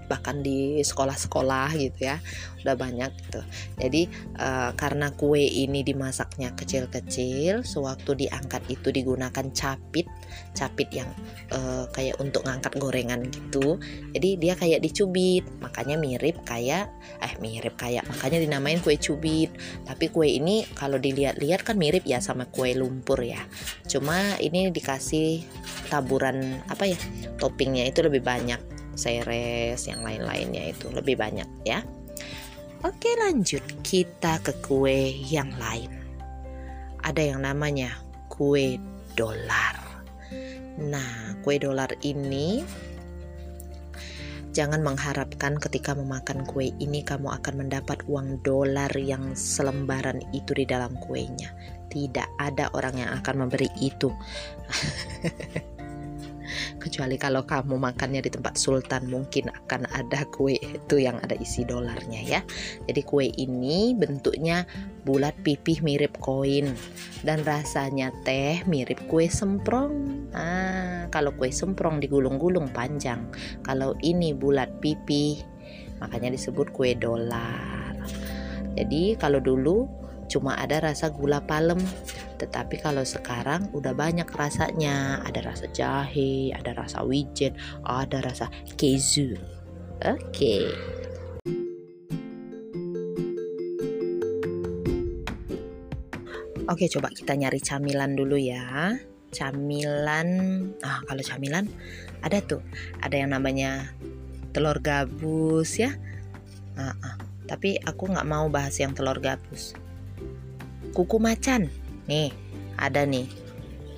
bahkan 0.06 0.40
di 0.44 0.80
sekolah-sekolah 0.80 1.74
gitu 1.76 2.10
ya 2.10 2.16
udah 2.64 2.76
banyak 2.80 3.12
gitu. 3.28 3.40
Jadi 3.76 4.02
uh, 4.40 4.72
karena 4.72 5.12
kue 5.12 5.44
ini 5.44 5.84
dimasaknya 5.84 6.56
kecil-kecil 6.56 7.60
sewaktu 7.60 8.26
diangkat 8.26 8.64
itu 8.72 8.88
digunakan 8.88 9.44
capit 9.52 10.08
capit 10.56 10.88
yang 10.90 11.10
uh, 11.52 11.84
kayak 11.92 12.16
untuk 12.18 12.48
ngangkat 12.48 12.72
gorengan 12.80 13.28
gitu. 13.28 13.76
Jadi 14.16 14.40
dia 14.40 14.56
kayak 14.56 14.80
dicubit 14.80 15.44
makanya 15.60 16.00
mirip 16.00 16.40
kayak 16.48 16.88
eh 17.20 17.34
mirip 17.38 17.76
kayak 17.76 18.08
makanya 18.08 18.40
dinamain 18.40 18.80
kue 18.80 18.96
cubit. 18.96 19.52
Tapi 19.84 20.08
kue 20.08 20.32
ini 20.32 20.64
kalau 20.72 20.96
dilihat-lihat 20.96 21.68
kan 21.68 21.76
mirip 21.76 22.08
ya 22.08 22.24
sama 22.24 22.48
kue 22.48 22.72
lumpur 22.72 23.20
ya. 23.20 23.44
Cuma 23.84 24.40
ini 24.40 24.72
dikasih 24.72 25.44
taburan 25.92 26.64
apa 26.72 26.88
ya 26.88 26.98
toppingnya 27.36 27.92
itu 27.92 28.00
lebih 28.00 28.24
banyak 28.24 28.73
seres 28.96 29.86
yang 29.86 30.00
lain-lainnya 30.02 30.72
itu. 30.74 30.90
Lebih 30.90 31.18
banyak 31.18 31.48
ya. 31.66 31.82
Oke 32.84 33.16
lanjut. 33.16 33.64
Kita 33.80 34.40
ke 34.44 34.52
kue 34.60 35.12
yang 35.30 35.52
lain. 35.56 35.90
Ada 37.04 37.34
yang 37.34 37.44
namanya 37.44 37.96
kue 38.28 38.80
dolar. 39.16 40.04
Nah 40.80 41.38
kue 41.44 41.60
dolar 41.60 41.92
ini 42.02 42.64
Jangan 44.54 44.86
mengharapkan 44.86 45.58
ketika 45.58 45.98
memakan 45.98 46.46
kue 46.46 46.70
ini 46.78 47.02
kamu 47.02 47.26
akan 47.42 47.66
mendapat 47.66 48.06
uang 48.06 48.38
dolar 48.46 48.86
yang 48.94 49.34
selembaran 49.34 50.22
itu 50.30 50.54
di 50.54 50.62
dalam 50.62 50.94
kuenya. 51.02 51.50
Tidak 51.90 52.38
ada 52.38 52.70
orang 52.70 53.02
yang 53.02 53.10
akan 53.18 53.34
memberi 53.42 53.66
itu. 53.82 54.14
kecuali 56.78 57.16
kalau 57.16 57.44
kamu 57.44 57.76
makannya 57.76 58.24
di 58.24 58.30
tempat 58.32 58.56
sultan 58.56 59.08
mungkin 59.08 59.50
akan 59.50 59.88
ada 59.92 60.26
kue 60.30 60.56
itu 60.56 60.96
yang 61.00 61.18
ada 61.20 61.36
isi 61.38 61.64
dolarnya 61.64 62.20
ya. 62.24 62.40
Jadi 62.88 63.00
kue 63.04 63.28
ini 63.28 63.92
bentuknya 63.96 64.68
bulat 65.04 65.36
pipih 65.44 65.84
mirip 65.84 66.16
koin 66.20 66.72
dan 67.22 67.44
rasanya 67.44 68.12
teh 68.24 68.64
mirip 68.64 69.00
kue 69.08 69.28
semprong. 69.28 70.26
Ah 70.34 71.06
kalau 71.12 71.30
kue 71.36 71.52
semprong 71.52 72.00
digulung-gulung 72.02 72.72
panjang 72.72 73.28
kalau 73.62 73.94
ini 74.02 74.34
bulat 74.34 74.68
pipih 74.80 75.40
makanya 76.02 76.34
disebut 76.34 76.74
kue 76.74 76.92
dolar. 76.98 77.94
Jadi 78.74 79.14
kalau 79.14 79.38
dulu 79.38 80.03
cuma 80.26 80.56
ada 80.56 80.80
rasa 80.80 81.12
gula 81.12 81.44
palem 81.44 81.78
tetapi 82.40 82.80
kalau 82.82 83.06
sekarang 83.06 83.70
udah 83.72 83.94
banyak 83.94 84.26
rasanya 84.26 85.22
ada 85.22 85.40
rasa 85.44 85.70
jahe 85.70 86.50
ada 86.52 86.74
rasa 86.74 87.06
wijen 87.06 87.54
ada 87.84 88.20
rasa 88.24 88.50
keju 88.76 89.36
oke 90.02 90.18
okay. 90.32 90.68
Oke, 96.64 96.88
coba 96.88 97.12
kita 97.12 97.36
nyari 97.36 97.60
camilan 97.60 98.16
dulu 98.16 98.40
ya. 98.40 98.96
Camilan, 99.28 100.28
ah 100.80 101.04
kalau 101.04 101.20
camilan 101.20 101.68
ada 102.24 102.40
tuh, 102.40 102.64
ada 103.04 103.20
yang 103.20 103.36
namanya 103.36 103.92
telur 104.56 104.80
gabus 104.80 105.76
ya. 105.76 105.92
Ah, 106.80 106.96
ah. 107.04 107.20
Tapi 107.44 107.76
aku 107.84 108.08
nggak 108.08 108.24
mau 108.24 108.48
bahas 108.48 108.80
yang 108.80 108.96
telur 108.96 109.20
gabus. 109.20 109.76
Kuku 110.94 111.18
macan, 111.18 111.66
Nih, 112.06 112.30
ada 112.78 113.02
nih. 113.02 113.26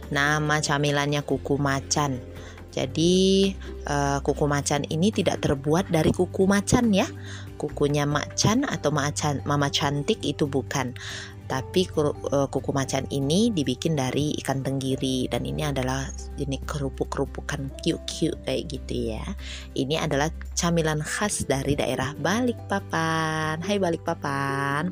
Nama 0.08 0.56
camilannya 0.62 1.20
kuku 1.26 1.60
macan. 1.60 2.22
Jadi 2.70 3.50
uh, 3.88 4.20
kuku 4.20 4.44
macan 4.44 4.84
ini 4.92 5.08
tidak 5.08 5.40
terbuat 5.44 5.88
dari 5.88 6.12
kuku 6.12 6.44
macan 6.44 6.92
ya. 6.92 7.08
Kukunya 7.56 8.04
macan 8.04 8.68
atau 8.68 8.92
macan 8.92 9.40
mama 9.48 9.72
cantik 9.72 10.20
itu 10.22 10.44
bukan. 10.44 10.92
Tapi 11.46 11.88
uh, 11.96 12.48
kuku 12.50 12.70
macan 12.74 13.06
ini 13.08 13.54
dibikin 13.54 13.96
dari 13.96 14.34
ikan 14.44 14.60
tenggiri 14.66 15.30
dan 15.30 15.46
ini 15.46 15.62
adalah 15.68 16.10
jenis 16.36 16.62
kerupuk-kerupukan 16.68 17.70
cute-cute 17.80 18.40
kayak 18.44 18.66
gitu 18.70 19.14
ya. 19.14 19.24
Ini 19.72 20.04
adalah 20.04 20.28
camilan 20.52 21.00
khas 21.00 21.48
dari 21.48 21.78
daerah 21.78 22.12
Balikpapan. 22.18 23.62
Hai 23.62 23.78
Balikpapan. 23.78 24.90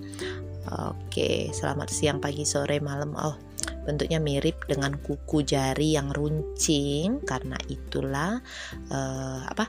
Oke, 0.65 1.53
selamat 1.53 1.89
siang, 1.93 2.19
pagi, 2.25 2.49
sore, 2.49 2.81
malam. 2.81 3.13
Oh, 3.21 3.37
bentuknya 3.85 4.17
mirip 4.17 4.65
dengan 4.65 4.97
kuku 4.97 5.45
jari 5.45 5.93
yang 5.93 6.09
runcing. 6.09 7.21
Karena 7.25 7.61
itulah 7.69 8.41
uh, 8.89 9.41
apa 9.45 9.69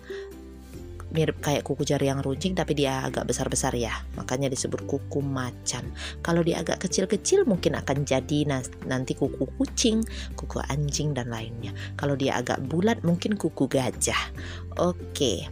mirip 1.12 1.40
kayak 1.40 1.64
kuku 1.64 1.88
jari 1.88 2.12
yang 2.12 2.20
runcing 2.20 2.52
tapi 2.56 2.76
dia 2.76 3.04
agak 3.04 3.28
besar-besar 3.28 3.76
ya. 3.76 3.92
Makanya 4.16 4.48
disebut 4.48 4.88
kuku 4.88 5.20
macan. 5.20 5.84
Kalau 6.24 6.44
dia 6.44 6.64
agak 6.64 6.88
kecil-kecil 6.88 7.44
mungkin 7.44 7.76
akan 7.76 8.08
jadi 8.08 8.48
nanti 8.88 9.16
kuku 9.16 9.48
kucing 9.60 10.00
kuku 10.40 10.64
anjing 10.72 11.12
dan 11.12 11.28
lainnya. 11.28 11.76
Kalau 12.00 12.16
dia 12.16 12.40
agak 12.40 12.64
bulat 12.72 13.04
mungkin 13.04 13.36
kuku 13.36 13.68
gajah. 13.68 14.32
Oke 14.80 15.48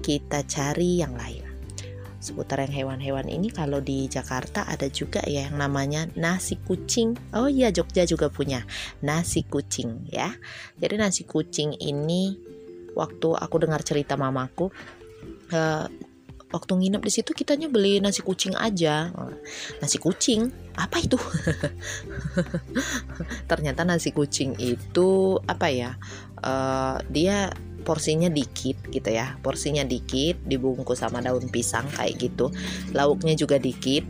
kita 0.00 0.40
cari 0.48 1.04
yang 1.04 1.12
lain 1.12 1.41
seputar 2.22 2.62
yang 2.62 2.70
hewan-hewan 2.70 3.26
ini 3.26 3.50
kalau 3.50 3.82
di 3.82 4.06
Jakarta 4.06 4.62
ada 4.62 4.86
juga 4.86 5.18
ya 5.26 5.50
yang 5.50 5.58
namanya 5.58 6.06
nasi 6.14 6.54
kucing. 6.62 7.18
Oh 7.34 7.50
iya 7.50 7.74
Jogja 7.74 8.06
juga 8.06 8.30
punya 8.30 8.62
nasi 9.02 9.42
kucing 9.42 10.06
ya. 10.06 10.30
Jadi 10.78 10.94
nasi 10.94 11.26
kucing 11.26 11.74
ini 11.82 12.38
waktu 12.94 13.28
aku 13.34 13.56
dengar 13.58 13.82
cerita 13.82 14.14
mamaku 14.14 14.70
uh, 15.50 15.86
waktu 16.52 16.72
nginep 16.76 17.02
di 17.02 17.10
situ 17.10 17.32
kitanya 17.32 17.66
beli 17.72 17.98
nasi 17.98 18.20
kucing 18.22 18.54
aja. 18.54 19.10
Nasi 19.80 19.96
kucing 19.98 20.52
apa 20.76 21.00
itu? 21.00 21.16
Ternyata 23.50 23.82
nasi 23.82 24.12
kucing 24.12 24.54
itu 24.60 25.40
apa 25.48 25.66
ya? 25.72 25.96
Uh, 26.38 27.00
dia 27.08 27.50
porsinya 27.82 28.30
dikit 28.32 28.78
gitu 28.88 29.10
ya. 29.12 29.36
Porsinya 29.42 29.82
dikit 29.82 30.40
dibungkus 30.46 31.02
sama 31.02 31.20
daun 31.20 31.50
pisang 31.50 31.86
kayak 31.92 32.18
gitu. 32.18 32.48
Lauknya 32.94 33.34
juga 33.36 33.58
dikit 33.58 34.06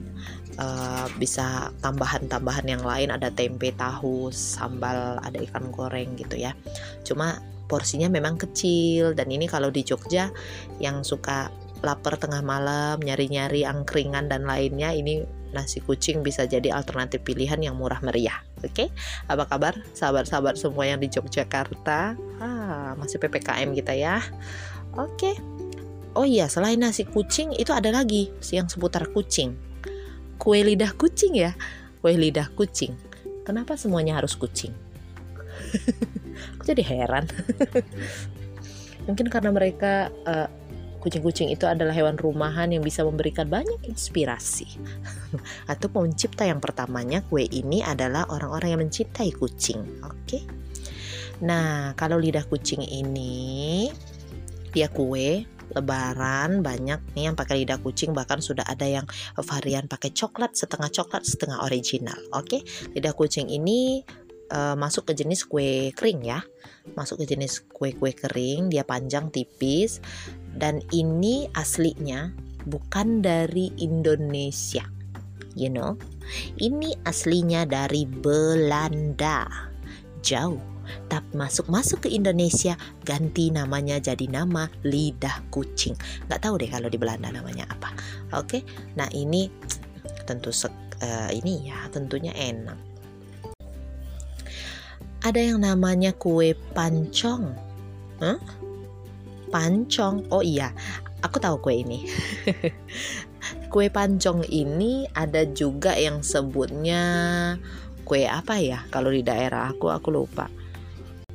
uh, 0.61 1.09
bisa 1.17 1.73
tambahan-tambahan 1.81 2.67
yang 2.69 2.85
lain 2.85 3.09
ada 3.09 3.33
tempe 3.33 3.73
tahu 3.73 4.29
sambal 4.33 5.19
ada 5.25 5.39
ikan 5.51 5.73
goreng 5.73 6.15
gitu 6.21 6.37
ya. 6.37 6.53
Cuma 7.03 7.41
porsinya 7.67 8.13
memang 8.13 8.37
kecil 8.37 9.17
dan 9.17 9.33
ini 9.33 9.49
kalau 9.49 9.73
di 9.73 9.81
Jogja 9.81 10.29
yang 10.77 11.01
suka 11.01 11.49
lapar 11.83 12.21
tengah 12.21 12.45
malam 12.45 13.03
nyari-nyari 13.03 13.67
angkringan 13.67 14.31
dan 14.31 14.47
lainnya 14.47 14.95
ini 14.95 15.42
nasi 15.53 15.85
kucing 15.85 16.25
bisa 16.25 16.49
jadi 16.49 16.73
alternatif 16.73 17.23
pilihan 17.23 17.61
yang 17.61 17.77
murah 17.77 18.01
meriah. 18.01 18.41
Oke, 18.61 18.69
okay? 18.69 18.89
apa 19.29 19.45
kabar 19.47 19.77
sahabat-sahabat 19.93 20.57
semua 20.57 20.89
yang 20.89 20.99
di 20.99 21.13
Yogyakarta? 21.13 22.17
Ah, 22.41 22.93
masih 22.97 23.21
PPKM 23.21 23.77
kita 23.77 23.93
ya. 23.95 24.21
Oke. 24.97 25.33
Okay. 25.33 25.35
Oh 26.13 26.29
iya, 26.29 26.45
selain 26.45 26.77
nasi 26.77 27.09
kucing 27.09 27.57
itu 27.57 27.73
ada 27.73 27.89
lagi 27.89 28.29
yang 28.53 28.69
seputar 28.69 29.09
kucing. 29.17 29.57
Kue 30.37 30.61
lidah 30.61 30.93
kucing 30.93 31.33
ya. 31.33 31.57
Kue 32.05 32.13
lidah 32.13 32.53
kucing. 32.53 32.93
Kenapa 33.49 33.81
semuanya 33.81 34.21
harus 34.21 34.37
kucing? 34.37 34.77
Aku 36.57 36.63
jadi 36.69 36.85
heran. 36.85 37.25
Mungkin 39.09 39.33
karena 39.33 39.51
mereka 39.51 40.13
uh, 40.29 40.53
kucing-kucing 41.03 41.51
itu 41.51 41.67
adalah 41.67 41.91
hewan 41.91 42.15
rumahan 42.15 42.71
yang 42.71 42.87
bisa 42.87 43.03
memberikan 43.03 43.51
banyak 43.51 43.83
inspirasi. 43.91 44.79
Atau 45.73 45.91
pencipta 45.91 46.47
yang 46.47 46.63
pertamanya 46.63 47.27
kue 47.27 47.43
ini 47.43 47.83
adalah 47.83 48.31
orang-orang 48.31 48.79
yang 48.79 48.81
mencintai 48.87 49.35
kucing. 49.35 49.83
Oke. 50.07 50.47
Nah, 51.43 51.99
kalau 51.99 52.23
lidah 52.23 52.47
kucing 52.47 52.87
ini 52.87 53.91
dia 54.71 54.87
kue 54.89 55.45
lebaran 55.73 56.61
banyak 56.61 57.01
nih 57.17 57.33
yang 57.33 57.37
pakai 57.37 57.65
lidah 57.65 57.81
kucing 57.81 58.13
bahkan 58.13 58.45
sudah 58.45 58.63
ada 58.69 58.85
yang 58.85 59.09
varian 59.41 59.89
pakai 59.89 60.13
coklat 60.13 60.53
setengah 60.53 60.93
coklat 60.93 61.25
setengah 61.25 61.65
original 61.65 62.17
oke 62.37 62.61
lidah 62.93 63.17
kucing 63.17 63.49
ini 63.49 64.05
uh, 64.53 64.77
masuk 64.77 65.09
ke 65.11 65.17
jenis 65.17 65.49
kue 65.49 65.91
kering 65.97 66.23
ya. 66.23 66.45
Masuk 66.95 67.25
ke 67.25 67.35
jenis 67.35 67.65
kue-kue 67.73 68.13
kering 68.13 68.69
dia 68.69 68.85
panjang 68.85 69.33
tipis 69.33 69.99
dan 70.55 70.85
ini 70.93 71.49
aslinya 71.57 72.31
bukan 72.69 73.25
dari 73.25 73.73
Indonesia 73.81 74.85
you 75.57 75.73
know. 75.73 75.97
Ini 76.61 76.97
aslinya 77.05 77.69
dari 77.69 78.05
Belanda. 78.09 79.49
Jauh. 80.23 80.61
Tapi 81.09 81.39
masuk-masuk 81.39 82.05
ke 82.05 82.09
Indonesia 82.13 82.77
ganti 83.07 83.49
namanya 83.49 84.03
jadi 84.03 84.29
nama 84.29 84.69
lidah 84.85 85.41
kucing. 85.49 85.97
Nggak 86.29 86.41
tahu 86.43 86.55
deh 86.61 86.69
kalau 86.69 86.89
di 86.91 86.99
Belanda 86.99 87.33
namanya 87.33 87.65
apa. 87.71 87.95
Oke 88.37 88.67
nah 88.99 89.09
ini 89.15 89.49
tentu 90.27 90.53
sek, 90.53 90.73
uh, 91.01 91.31
ini 91.33 91.71
ya 91.71 91.87
tentunya 91.91 92.35
enak 92.35 92.92
ada 95.23 95.39
yang 95.39 95.63
namanya 95.63 96.11
kue 96.15 96.55
pancong. 96.75 97.55
Huh? 98.23 98.39
pancong? 99.53 100.27
Oh 100.33 100.41
iya 100.41 100.73
aku 101.23 101.39
tahu 101.39 101.57
kue 101.63 101.85
ini. 101.85 102.05
Kue 103.73 103.89
pancong 103.89 104.47
ini 104.53 105.09
ada 105.17 105.43
juga 105.49 105.97
yang 105.97 106.23
sebutnya 106.23 107.03
kue 108.07 108.29
apa 108.29 108.61
ya? 108.61 108.85
Kalau 108.93 109.11
di 109.11 109.25
daerah 109.25 109.73
aku 109.73 109.89
aku 109.91 110.13
lupa 110.15 110.47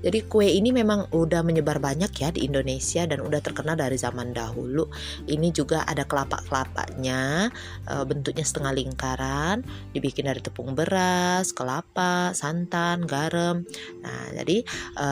jadi 0.06 0.20
kue 0.30 0.46
ini 0.46 0.70
memang 0.70 1.10
udah 1.10 1.42
menyebar 1.42 1.82
banyak 1.82 2.14
ya 2.14 2.30
di 2.30 2.46
Indonesia 2.46 3.04
dan 3.10 3.18
udah 3.18 3.42
terkenal 3.42 3.74
dari 3.74 3.98
zaman 3.98 4.30
dahulu. 4.30 4.86
Ini 5.26 5.50
juga 5.50 5.82
ada 5.90 6.06
kelapa-kelapanya, 6.06 7.50
e, 7.90 7.94
bentuknya 8.06 8.46
setengah 8.46 8.78
lingkaran, 8.78 9.66
dibikin 9.98 10.30
dari 10.30 10.38
tepung 10.38 10.78
beras, 10.78 11.50
kelapa, 11.50 12.32
santan, 12.38 13.10
garam. 13.10 13.66
Nah, 14.06 14.26
jadi 14.38 14.62
e, 14.96 15.08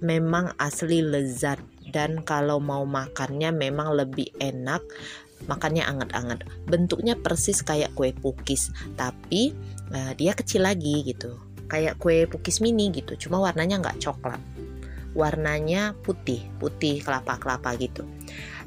memang 0.00 0.56
asli 0.56 1.04
lezat 1.04 1.60
dan 1.92 2.24
kalau 2.24 2.58
mau 2.58 2.88
makannya 2.88 3.52
memang 3.52 3.92
lebih 3.92 4.32
enak 4.40 4.80
makannya 5.44 5.84
anget-anget. 5.84 6.40
Bentuknya 6.64 7.20
persis 7.20 7.60
kayak 7.60 7.92
kue 7.92 8.16
pukis, 8.16 8.72
tapi 8.96 9.52
uh, 9.92 10.16
dia 10.16 10.32
kecil 10.32 10.64
lagi 10.64 11.04
gitu 11.04 11.36
kayak 11.70 11.96
kue 11.98 12.28
pukis 12.28 12.60
mini 12.60 12.92
gitu 12.92 13.16
cuma 13.28 13.40
warnanya 13.40 13.80
nggak 13.80 14.00
coklat. 14.02 14.40
Warnanya 15.14 15.94
putih 16.02 16.42
putih 16.58 17.00
kelapa 17.00 17.38
kelapa 17.38 17.78
gitu. 17.78 18.02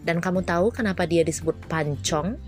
Dan 0.02 0.24
kamu 0.24 0.48
tahu 0.48 0.72
kenapa 0.72 1.04
dia 1.04 1.26
disebut 1.26 1.56
pancong? 1.68 2.40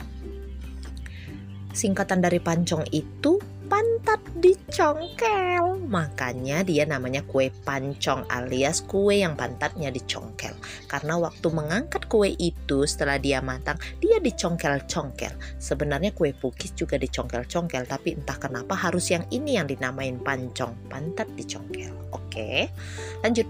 Singkatan 1.76 2.24
dari 2.24 2.40
pancong 2.40 2.88
itu 2.96 3.38
pantat 3.70 4.18
dicongkel. 4.42 5.86
Makanya 5.86 6.66
dia 6.66 6.84
namanya 6.90 7.22
kue 7.24 7.54
pancong 7.64 8.26
alias 8.28 8.82
kue 8.84 9.22
yang 9.22 9.38
pantatnya 9.38 9.94
dicongkel. 9.94 10.52
Karena 10.90 11.22
waktu 11.22 11.48
mengangkat 11.54 12.10
kue 12.10 12.34
itu 12.36 12.90
setelah 12.90 13.22
dia 13.22 13.40
matang, 13.40 13.78
dia 14.02 14.18
dicongkel-congkel. 14.18 15.32
Sebenarnya 15.62 16.12
kue 16.12 16.34
pukis 16.34 16.74
juga 16.74 16.98
dicongkel-congkel, 16.98 17.86
tapi 17.86 18.18
entah 18.18 18.36
kenapa 18.42 18.74
harus 18.74 19.14
yang 19.14 19.24
ini 19.30 19.62
yang 19.62 19.70
dinamain 19.70 20.18
pancong, 20.20 20.74
pantat 20.90 21.30
dicongkel. 21.38 21.94
Oke, 22.12 22.74
lanjut 23.22 23.46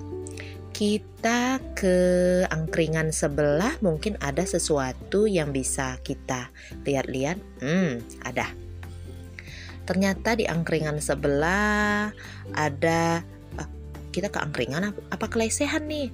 kita 0.69 1.59
ke 1.75 1.95
angkringan 2.47 3.11
sebelah 3.11 3.75
mungkin 3.83 4.15
ada 4.23 4.47
sesuatu 4.47 5.27
yang 5.27 5.51
bisa 5.51 5.99
kita 6.07 6.47
lihat-lihat. 6.87 7.35
Hmm, 7.59 7.99
ada 8.23 8.47
ternyata 9.89 10.37
di 10.37 10.45
angkringan 10.45 11.01
sebelah 11.01 12.13
ada 12.53 13.25
uh, 13.57 13.69
kita 14.13 14.29
ke 14.29 14.37
angkringan 14.37 14.93
apa, 14.93 15.01
apa 15.09 15.25
kelesehan 15.25 15.89
nih 15.89 16.13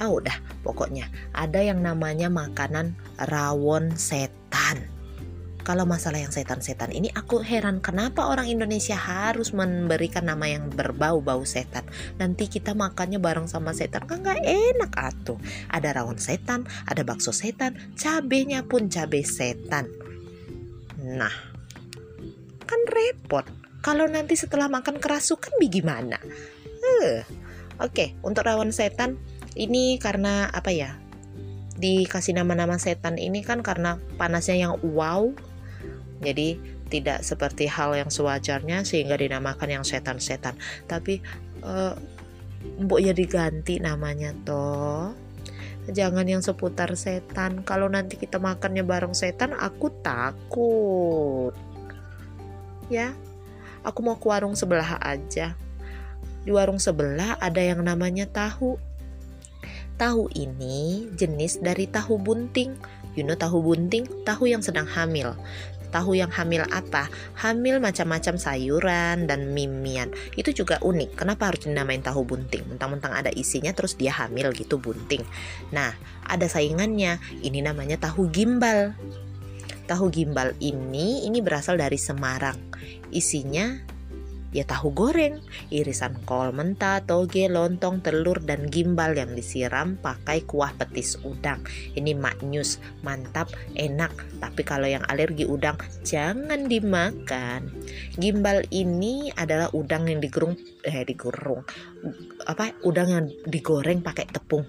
ah 0.00 0.08
udah 0.08 0.32
pokoknya 0.64 1.12
ada 1.36 1.60
yang 1.60 1.84
namanya 1.84 2.32
makanan 2.32 2.96
rawon 3.28 3.92
setan 3.92 4.88
kalau 5.64 5.88
masalah 5.88 6.20
yang 6.20 6.32
setan-setan 6.32 6.92
ini 6.92 7.12
aku 7.12 7.40
heran 7.40 7.84
kenapa 7.84 8.24
orang 8.24 8.48
Indonesia 8.48 8.96
harus 8.96 9.52
memberikan 9.56 10.28
nama 10.28 10.44
yang 10.44 10.68
berbau-bau 10.68 11.40
setan. 11.48 11.88
Nanti 12.20 12.52
kita 12.52 12.76
makannya 12.76 13.16
bareng 13.16 13.48
sama 13.48 13.72
setan 13.72 14.04
kan 14.04 14.20
nggak 14.20 14.44
enak 14.44 14.92
atuh. 14.92 15.40
Ada 15.72 15.96
rawon 15.96 16.20
setan, 16.20 16.68
ada 16.84 17.00
bakso 17.00 17.32
setan, 17.32 17.80
cabenya 17.96 18.68
pun 18.68 18.92
cabe 18.92 19.24
setan. 19.24 19.88
Nah, 21.00 21.53
kan 22.64 22.80
repot. 22.88 23.46
Kalau 23.84 24.08
nanti 24.08 24.34
setelah 24.34 24.66
makan 24.72 24.96
kerasukan 24.96 25.60
bagaimana? 25.60 26.16
Uh, 26.80 27.20
Oke, 27.82 27.90
okay, 27.90 28.08
untuk 28.22 28.46
rawon 28.46 28.70
setan 28.70 29.18
ini 29.58 29.98
karena 29.98 30.46
apa 30.46 30.70
ya? 30.70 30.94
Dikasih 31.74 32.38
nama-nama 32.38 32.78
setan 32.78 33.18
ini 33.18 33.42
kan 33.42 33.66
karena 33.66 33.98
panasnya 34.14 34.54
yang 34.54 34.78
wow. 34.94 35.34
Jadi 36.22 36.54
tidak 36.86 37.26
seperti 37.26 37.66
hal 37.66 37.98
yang 37.98 38.14
sewajarnya 38.14 38.86
sehingga 38.86 39.18
dinamakan 39.18 39.82
yang 39.82 39.84
setan-setan. 39.84 40.54
Tapi 40.86 41.18
uh, 41.66 41.98
ya 43.02 43.10
diganti 43.10 43.82
namanya 43.82 44.30
toh. 44.46 45.10
Jangan 45.90 46.30
yang 46.30 46.46
seputar 46.46 46.94
setan. 46.94 47.66
Kalau 47.66 47.90
nanti 47.90 48.16
kita 48.16 48.38
makannya 48.38 48.86
bareng 48.86 49.18
setan, 49.18 49.50
aku 49.52 49.90
takut 49.98 51.52
ya 52.92 53.12
aku 53.84 54.00
mau 54.00 54.16
ke 54.16 54.26
warung 54.26 54.56
sebelah 54.56 54.98
aja 55.00 55.56
di 56.44 56.50
warung 56.52 56.80
sebelah 56.80 57.40
ada 57.40 57.60
yang 57.60 57.80
namanya 57.80 58.28
tahu 58.28 58.76
tahu 59.96 60.28
ini 60.34 61.08
jenis 61.14 61.62
dari 61.62 61.88
tahu 61.88 62.20
bunting 62.20 62.74
you 63.14 63.22
know 63.22 63.38
tahu 63.38 63.62
bunting 63.62 64.04
tahu 64.26 64.50
yang 64.50 64.60
sedang 64.60 64.84
hamil 64.84 65.32
tahu 65.94 66.18
yang 66.18 66.34
hamil 66.34 66.66
apa? 66.74 67.06
Hamil 67.38 67.78
macam-macam 67.78 68.34
sayuran 68.34 69.30
dan 69.30 69.54
mimian. 69.54 70.10
Itu 70.34 70.50
juga 70.50 70.82
unik. 70.82 71.14
Kenapa 71.14 71.54
harus 71.54 71.70
dinamain 71.70 72.02
tahu 72.02 72.26
bunting? 72.26 72.66
Mentang-mentang 72.66 73.14
ada 73.14 73.30
isinya 73.30 73.70
terus 73.70 73.94
dia 73.94 74.10
hamil 74.10 74.50
gitu 74.50 74.82
bunting. 74.82 75.22
Nah, 75.70 75.94
ada 76.26 76.50
saingannya. 76.50 77.22
Ini 77.46 77.62
namanya 77.62 78.10
tahu 78.10 78.26
gimbal. 78.26 78.98
Tahu 79.84 80.08
gimbal 80.08 80.56
ini 80.64 81.28
ini 81.28 81.44
berasal 81.44 81.76
dari 81.76 82.00
Semarang. 82.00 82.56
Isinya 83.12 83.94
ya 84.54 84.62
tahu 84.62 84.94
goreng, 84.94 85.42
irisan 85.74 86.14
kol 86.22 86.54
mentah, 86.54 87.02
toge, 87.02 87.50
lontong, 87.50 88.00
telur, 88.00 88.38
dan 88.38 88.70
gimbal 88.70 89.18
yang 89.18 89.34
disiram 89.34 89.98
pakai 89.98 90.46
kuah 90.46 90.70
petis 90.78 91.18
udang. 91.26 91.58
Ini 91.98 92.14
maknyus, 92.14 92.78
mantap, 93.02 93.50
enak. 93.74 94.14
Tapi 94.38 94.62
kalau 94.62 94.86
yang 94.86 95.02
alergi 95.10 95.42
udang, 95.42 95.74
jangan 96.06 96.70
dimakan. 96.70 97.66
Gimbal 98.14 98.62
ini 98.70 99.34
adalah 99.34 99.74
udang 99.74 100.06
yang 100.06 100.22
digoreng, 100.22 100.54
eh 100.86 101.02
digoreng, 101.02 101.66
apa? 102.46 102.78
Udang 102.86 103.10
yang 103.10 103.26
digoreng 103.50 104.06
pakai 104.06 104.30
tepung 104.30 104.64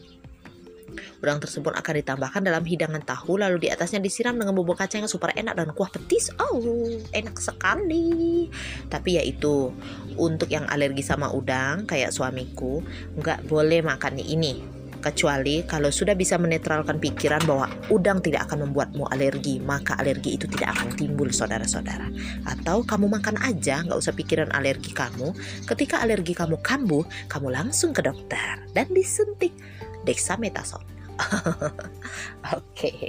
Udang 1.20 1.42
tersebut 1.42 1.74
akan 1.74 1.94
ditambahkan 2.02 2.42
dalam 2.46 2.64
hidangan 2.64 3.02
tahu 3.02 3.40
lalu 3.42 3.66
di 3.66 3.68
atasnya 3.72 4.04
disiram 4.04 4.36
dengan 4.36 4.54
bubuk 4.54 4.80
kacang 4.80 5.04
yang 5.06 5.12
super 5.12 5.34
enak 5.34 5.56
dan 5.56 5.72
kuah 5.72 5.90
petis. 5.90 6.32
Oh, 6.38 6.62
enak 7.14 7.38
sekali. 7.40 8.48
Tapi 8.88 9.20
ya 9.20 9.24
itu 9.24 9.72
untuk 10.16 10.52
yang 10.52 10.66
alergi 10.70 11.02
sama 11.02 11.32
udang 11.32 11.88
kayak 11.88 12.14
suamiku 12.14 12.82
nggak 13.20 13.48
boleh 13.50 13.82
makan 13.84 14.20
ini 14.22 14.76
kecuali 15.06 15.62
kalau 15.70 15.94
sudah 15.94 16.18
bisa 16.18 16.34
menetralkan 16.42 16.98
pikiran 16.98 17.38
bahwa 17.46 17.70
udang 17.94 18.26
tidak 18.26 18.50
akan 18.50 18.66
membuatmu 18.66 19.06
alergi, 19.14 19.62
maka 19.62 19.94
alergi 20.02 20.34
itu 20.34 20.50
tidak 20.50 20.74
akan 20.74 20.98
timbul, 20.98 21.30
saudara-saudara. 21.30 22.10
Atau 22.50 22.82
kamu 22.82 23.14
makan 23.14 23.38
aja, 23.46 23.86
nggak 23.86 24.02
usah 24.02 24.18
pikiran 24.18 24.50
alergi 24.58 24.90
kamu. 24.98 25.38
Ketika 25.70 26.02
alergi 26.02 26.34
kamu 26.34 26.58
kambuh, 26.66 27.06
kamu 27.30 27.54
langsung 27.54 27.94
ke 27.94 28.02
dokter 28.02 28.66
dan 28.74 28.90
disuntik 28.90 29.54
dexamethasone. 30.10 30.95
Oke. 32.56 32.62
Okay. 32.76 33.00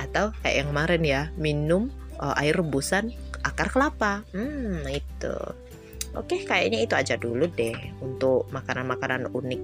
Atau 0.00 0.32
kayak 0.42 0.56
yang 0.64 0.68
kemarin 0.72 1.02
ya, 1.02 1.22
minum 1.36 1.90
uh, 2.20 2.34
air 2.38 2.56
rebusan 2.56 3.12
akar 3.44 3.70
kelapa. 3.70 4.26
Hmm, 4.34 4.82
itu. 4.90 5.36
Oke, 6.16 6.40
okay, 6.40 6.40
kayaknya 6.48 6.78
itu 6.86 6.94
aja 6.96 7.14
dulu 7.20 7.44
deh 7.52 7.76
untuk 8.00 8.48
makanan-makanan 8.50 9.30
unik. 9.32 9.62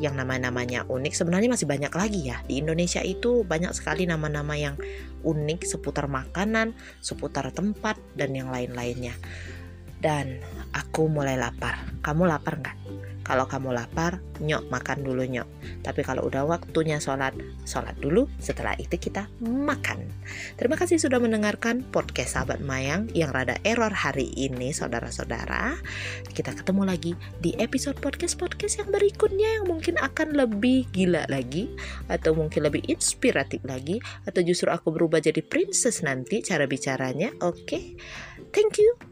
yang 0.00 0.16
nama-namanya 0.16 0.88
unik 0.88 1.12
sebenarnya 1.12 1.52
masih 1.52 1.68
banyak 1.68 1.92
lagi 1.92 2.32
ya 2.32 2.40
di 2.48 2.64
Indonesia 2.64 3.04
itu 3.04 3.44
banyak 3.44 3.76
sekali 3.76 4.08
nama-nama 4.08 4.56
yang 4.56 4.74
unik 5.20 5.68
seputar 5.68 6.08
makanan 6.08 6.72
seputar 7.04 7.52
tempat 7.52 8.00
dan 8.16 8.32
yang 8.32 8.48
lain-lainnya 8.48 9.12
dan 10.04 10.42
aku 10.74 11.06
mulai 11.06 11.38
lapar 11.38 11.78
kamu 12.02 12.26
lapar 12.28 12.58
nggak 12.58 12.76
kalau 13.22 13.46
kamu 13.46 13.70
lapar, 13.70 14.18
nyok 14.42 14.66
makan 14.66 15.06
dulu 15.06 15.22
nyok. 15.22 15.46
Tapi 15.86 16.02
kalau 16.02 16.26
udah 16.26 16.42
waktunya 16.42 16.98
sholat, 16.98 17.30
sholat 17.62 17.94
dulu. 18.02 18.26
Setelah 18.42 18.74
itu 18.82 18.98
kita 18.98 19.30
makan. 19.38 20.10
Terima 20.58 20.74
kasih 20.74 20.98
sudah 20.98 21.22
mendengarkan 21.22 21.86
podcast 21.86 22.34
Sahabat 22.34 22.58
Mayang 22.58 23.06
yang 23.14 23.30
rada 23.30 23.62
error 23.62 23.94
hari 23.94 24.34
ini, 24.34 24.74
saudara-saudara. 24.74 25.78
Kita 26.34 26.50
ketemu 26.50 26.82
lagi 26.82 27.12
di 27.38 27.54
episode 27.62 28.02
podcast-podcast 28.02 28.82
yang 28.82 28.90
berikutnya 28.90 29.62
yang 29.62 29.70
mungkin 29.70 30.02
akan 30.02 30.34
lebih 30.34 30.90
gila 30.90 31.22
lagi, 31.30 31.70
atau 32.10 32.34
mungkin 32.34 32.66
lebih 32.66 32.82
inspiratif 32.90 33.62
lagi, 33.62 34.02
atau 34.26 34.42
justru 34.42 34.66
aku 34.66 34.90
berubah 34.90 35.22
jadi 35.22 35.46
princess 35.46 36.02
nanti 36.02 36.42
cara 36.42 36.66
bicaranya. 36.66 37.30
Oke, 37.38 37.62
okay? 37.62 37.82
thank 38.50 38.82
you. 38.82 39.11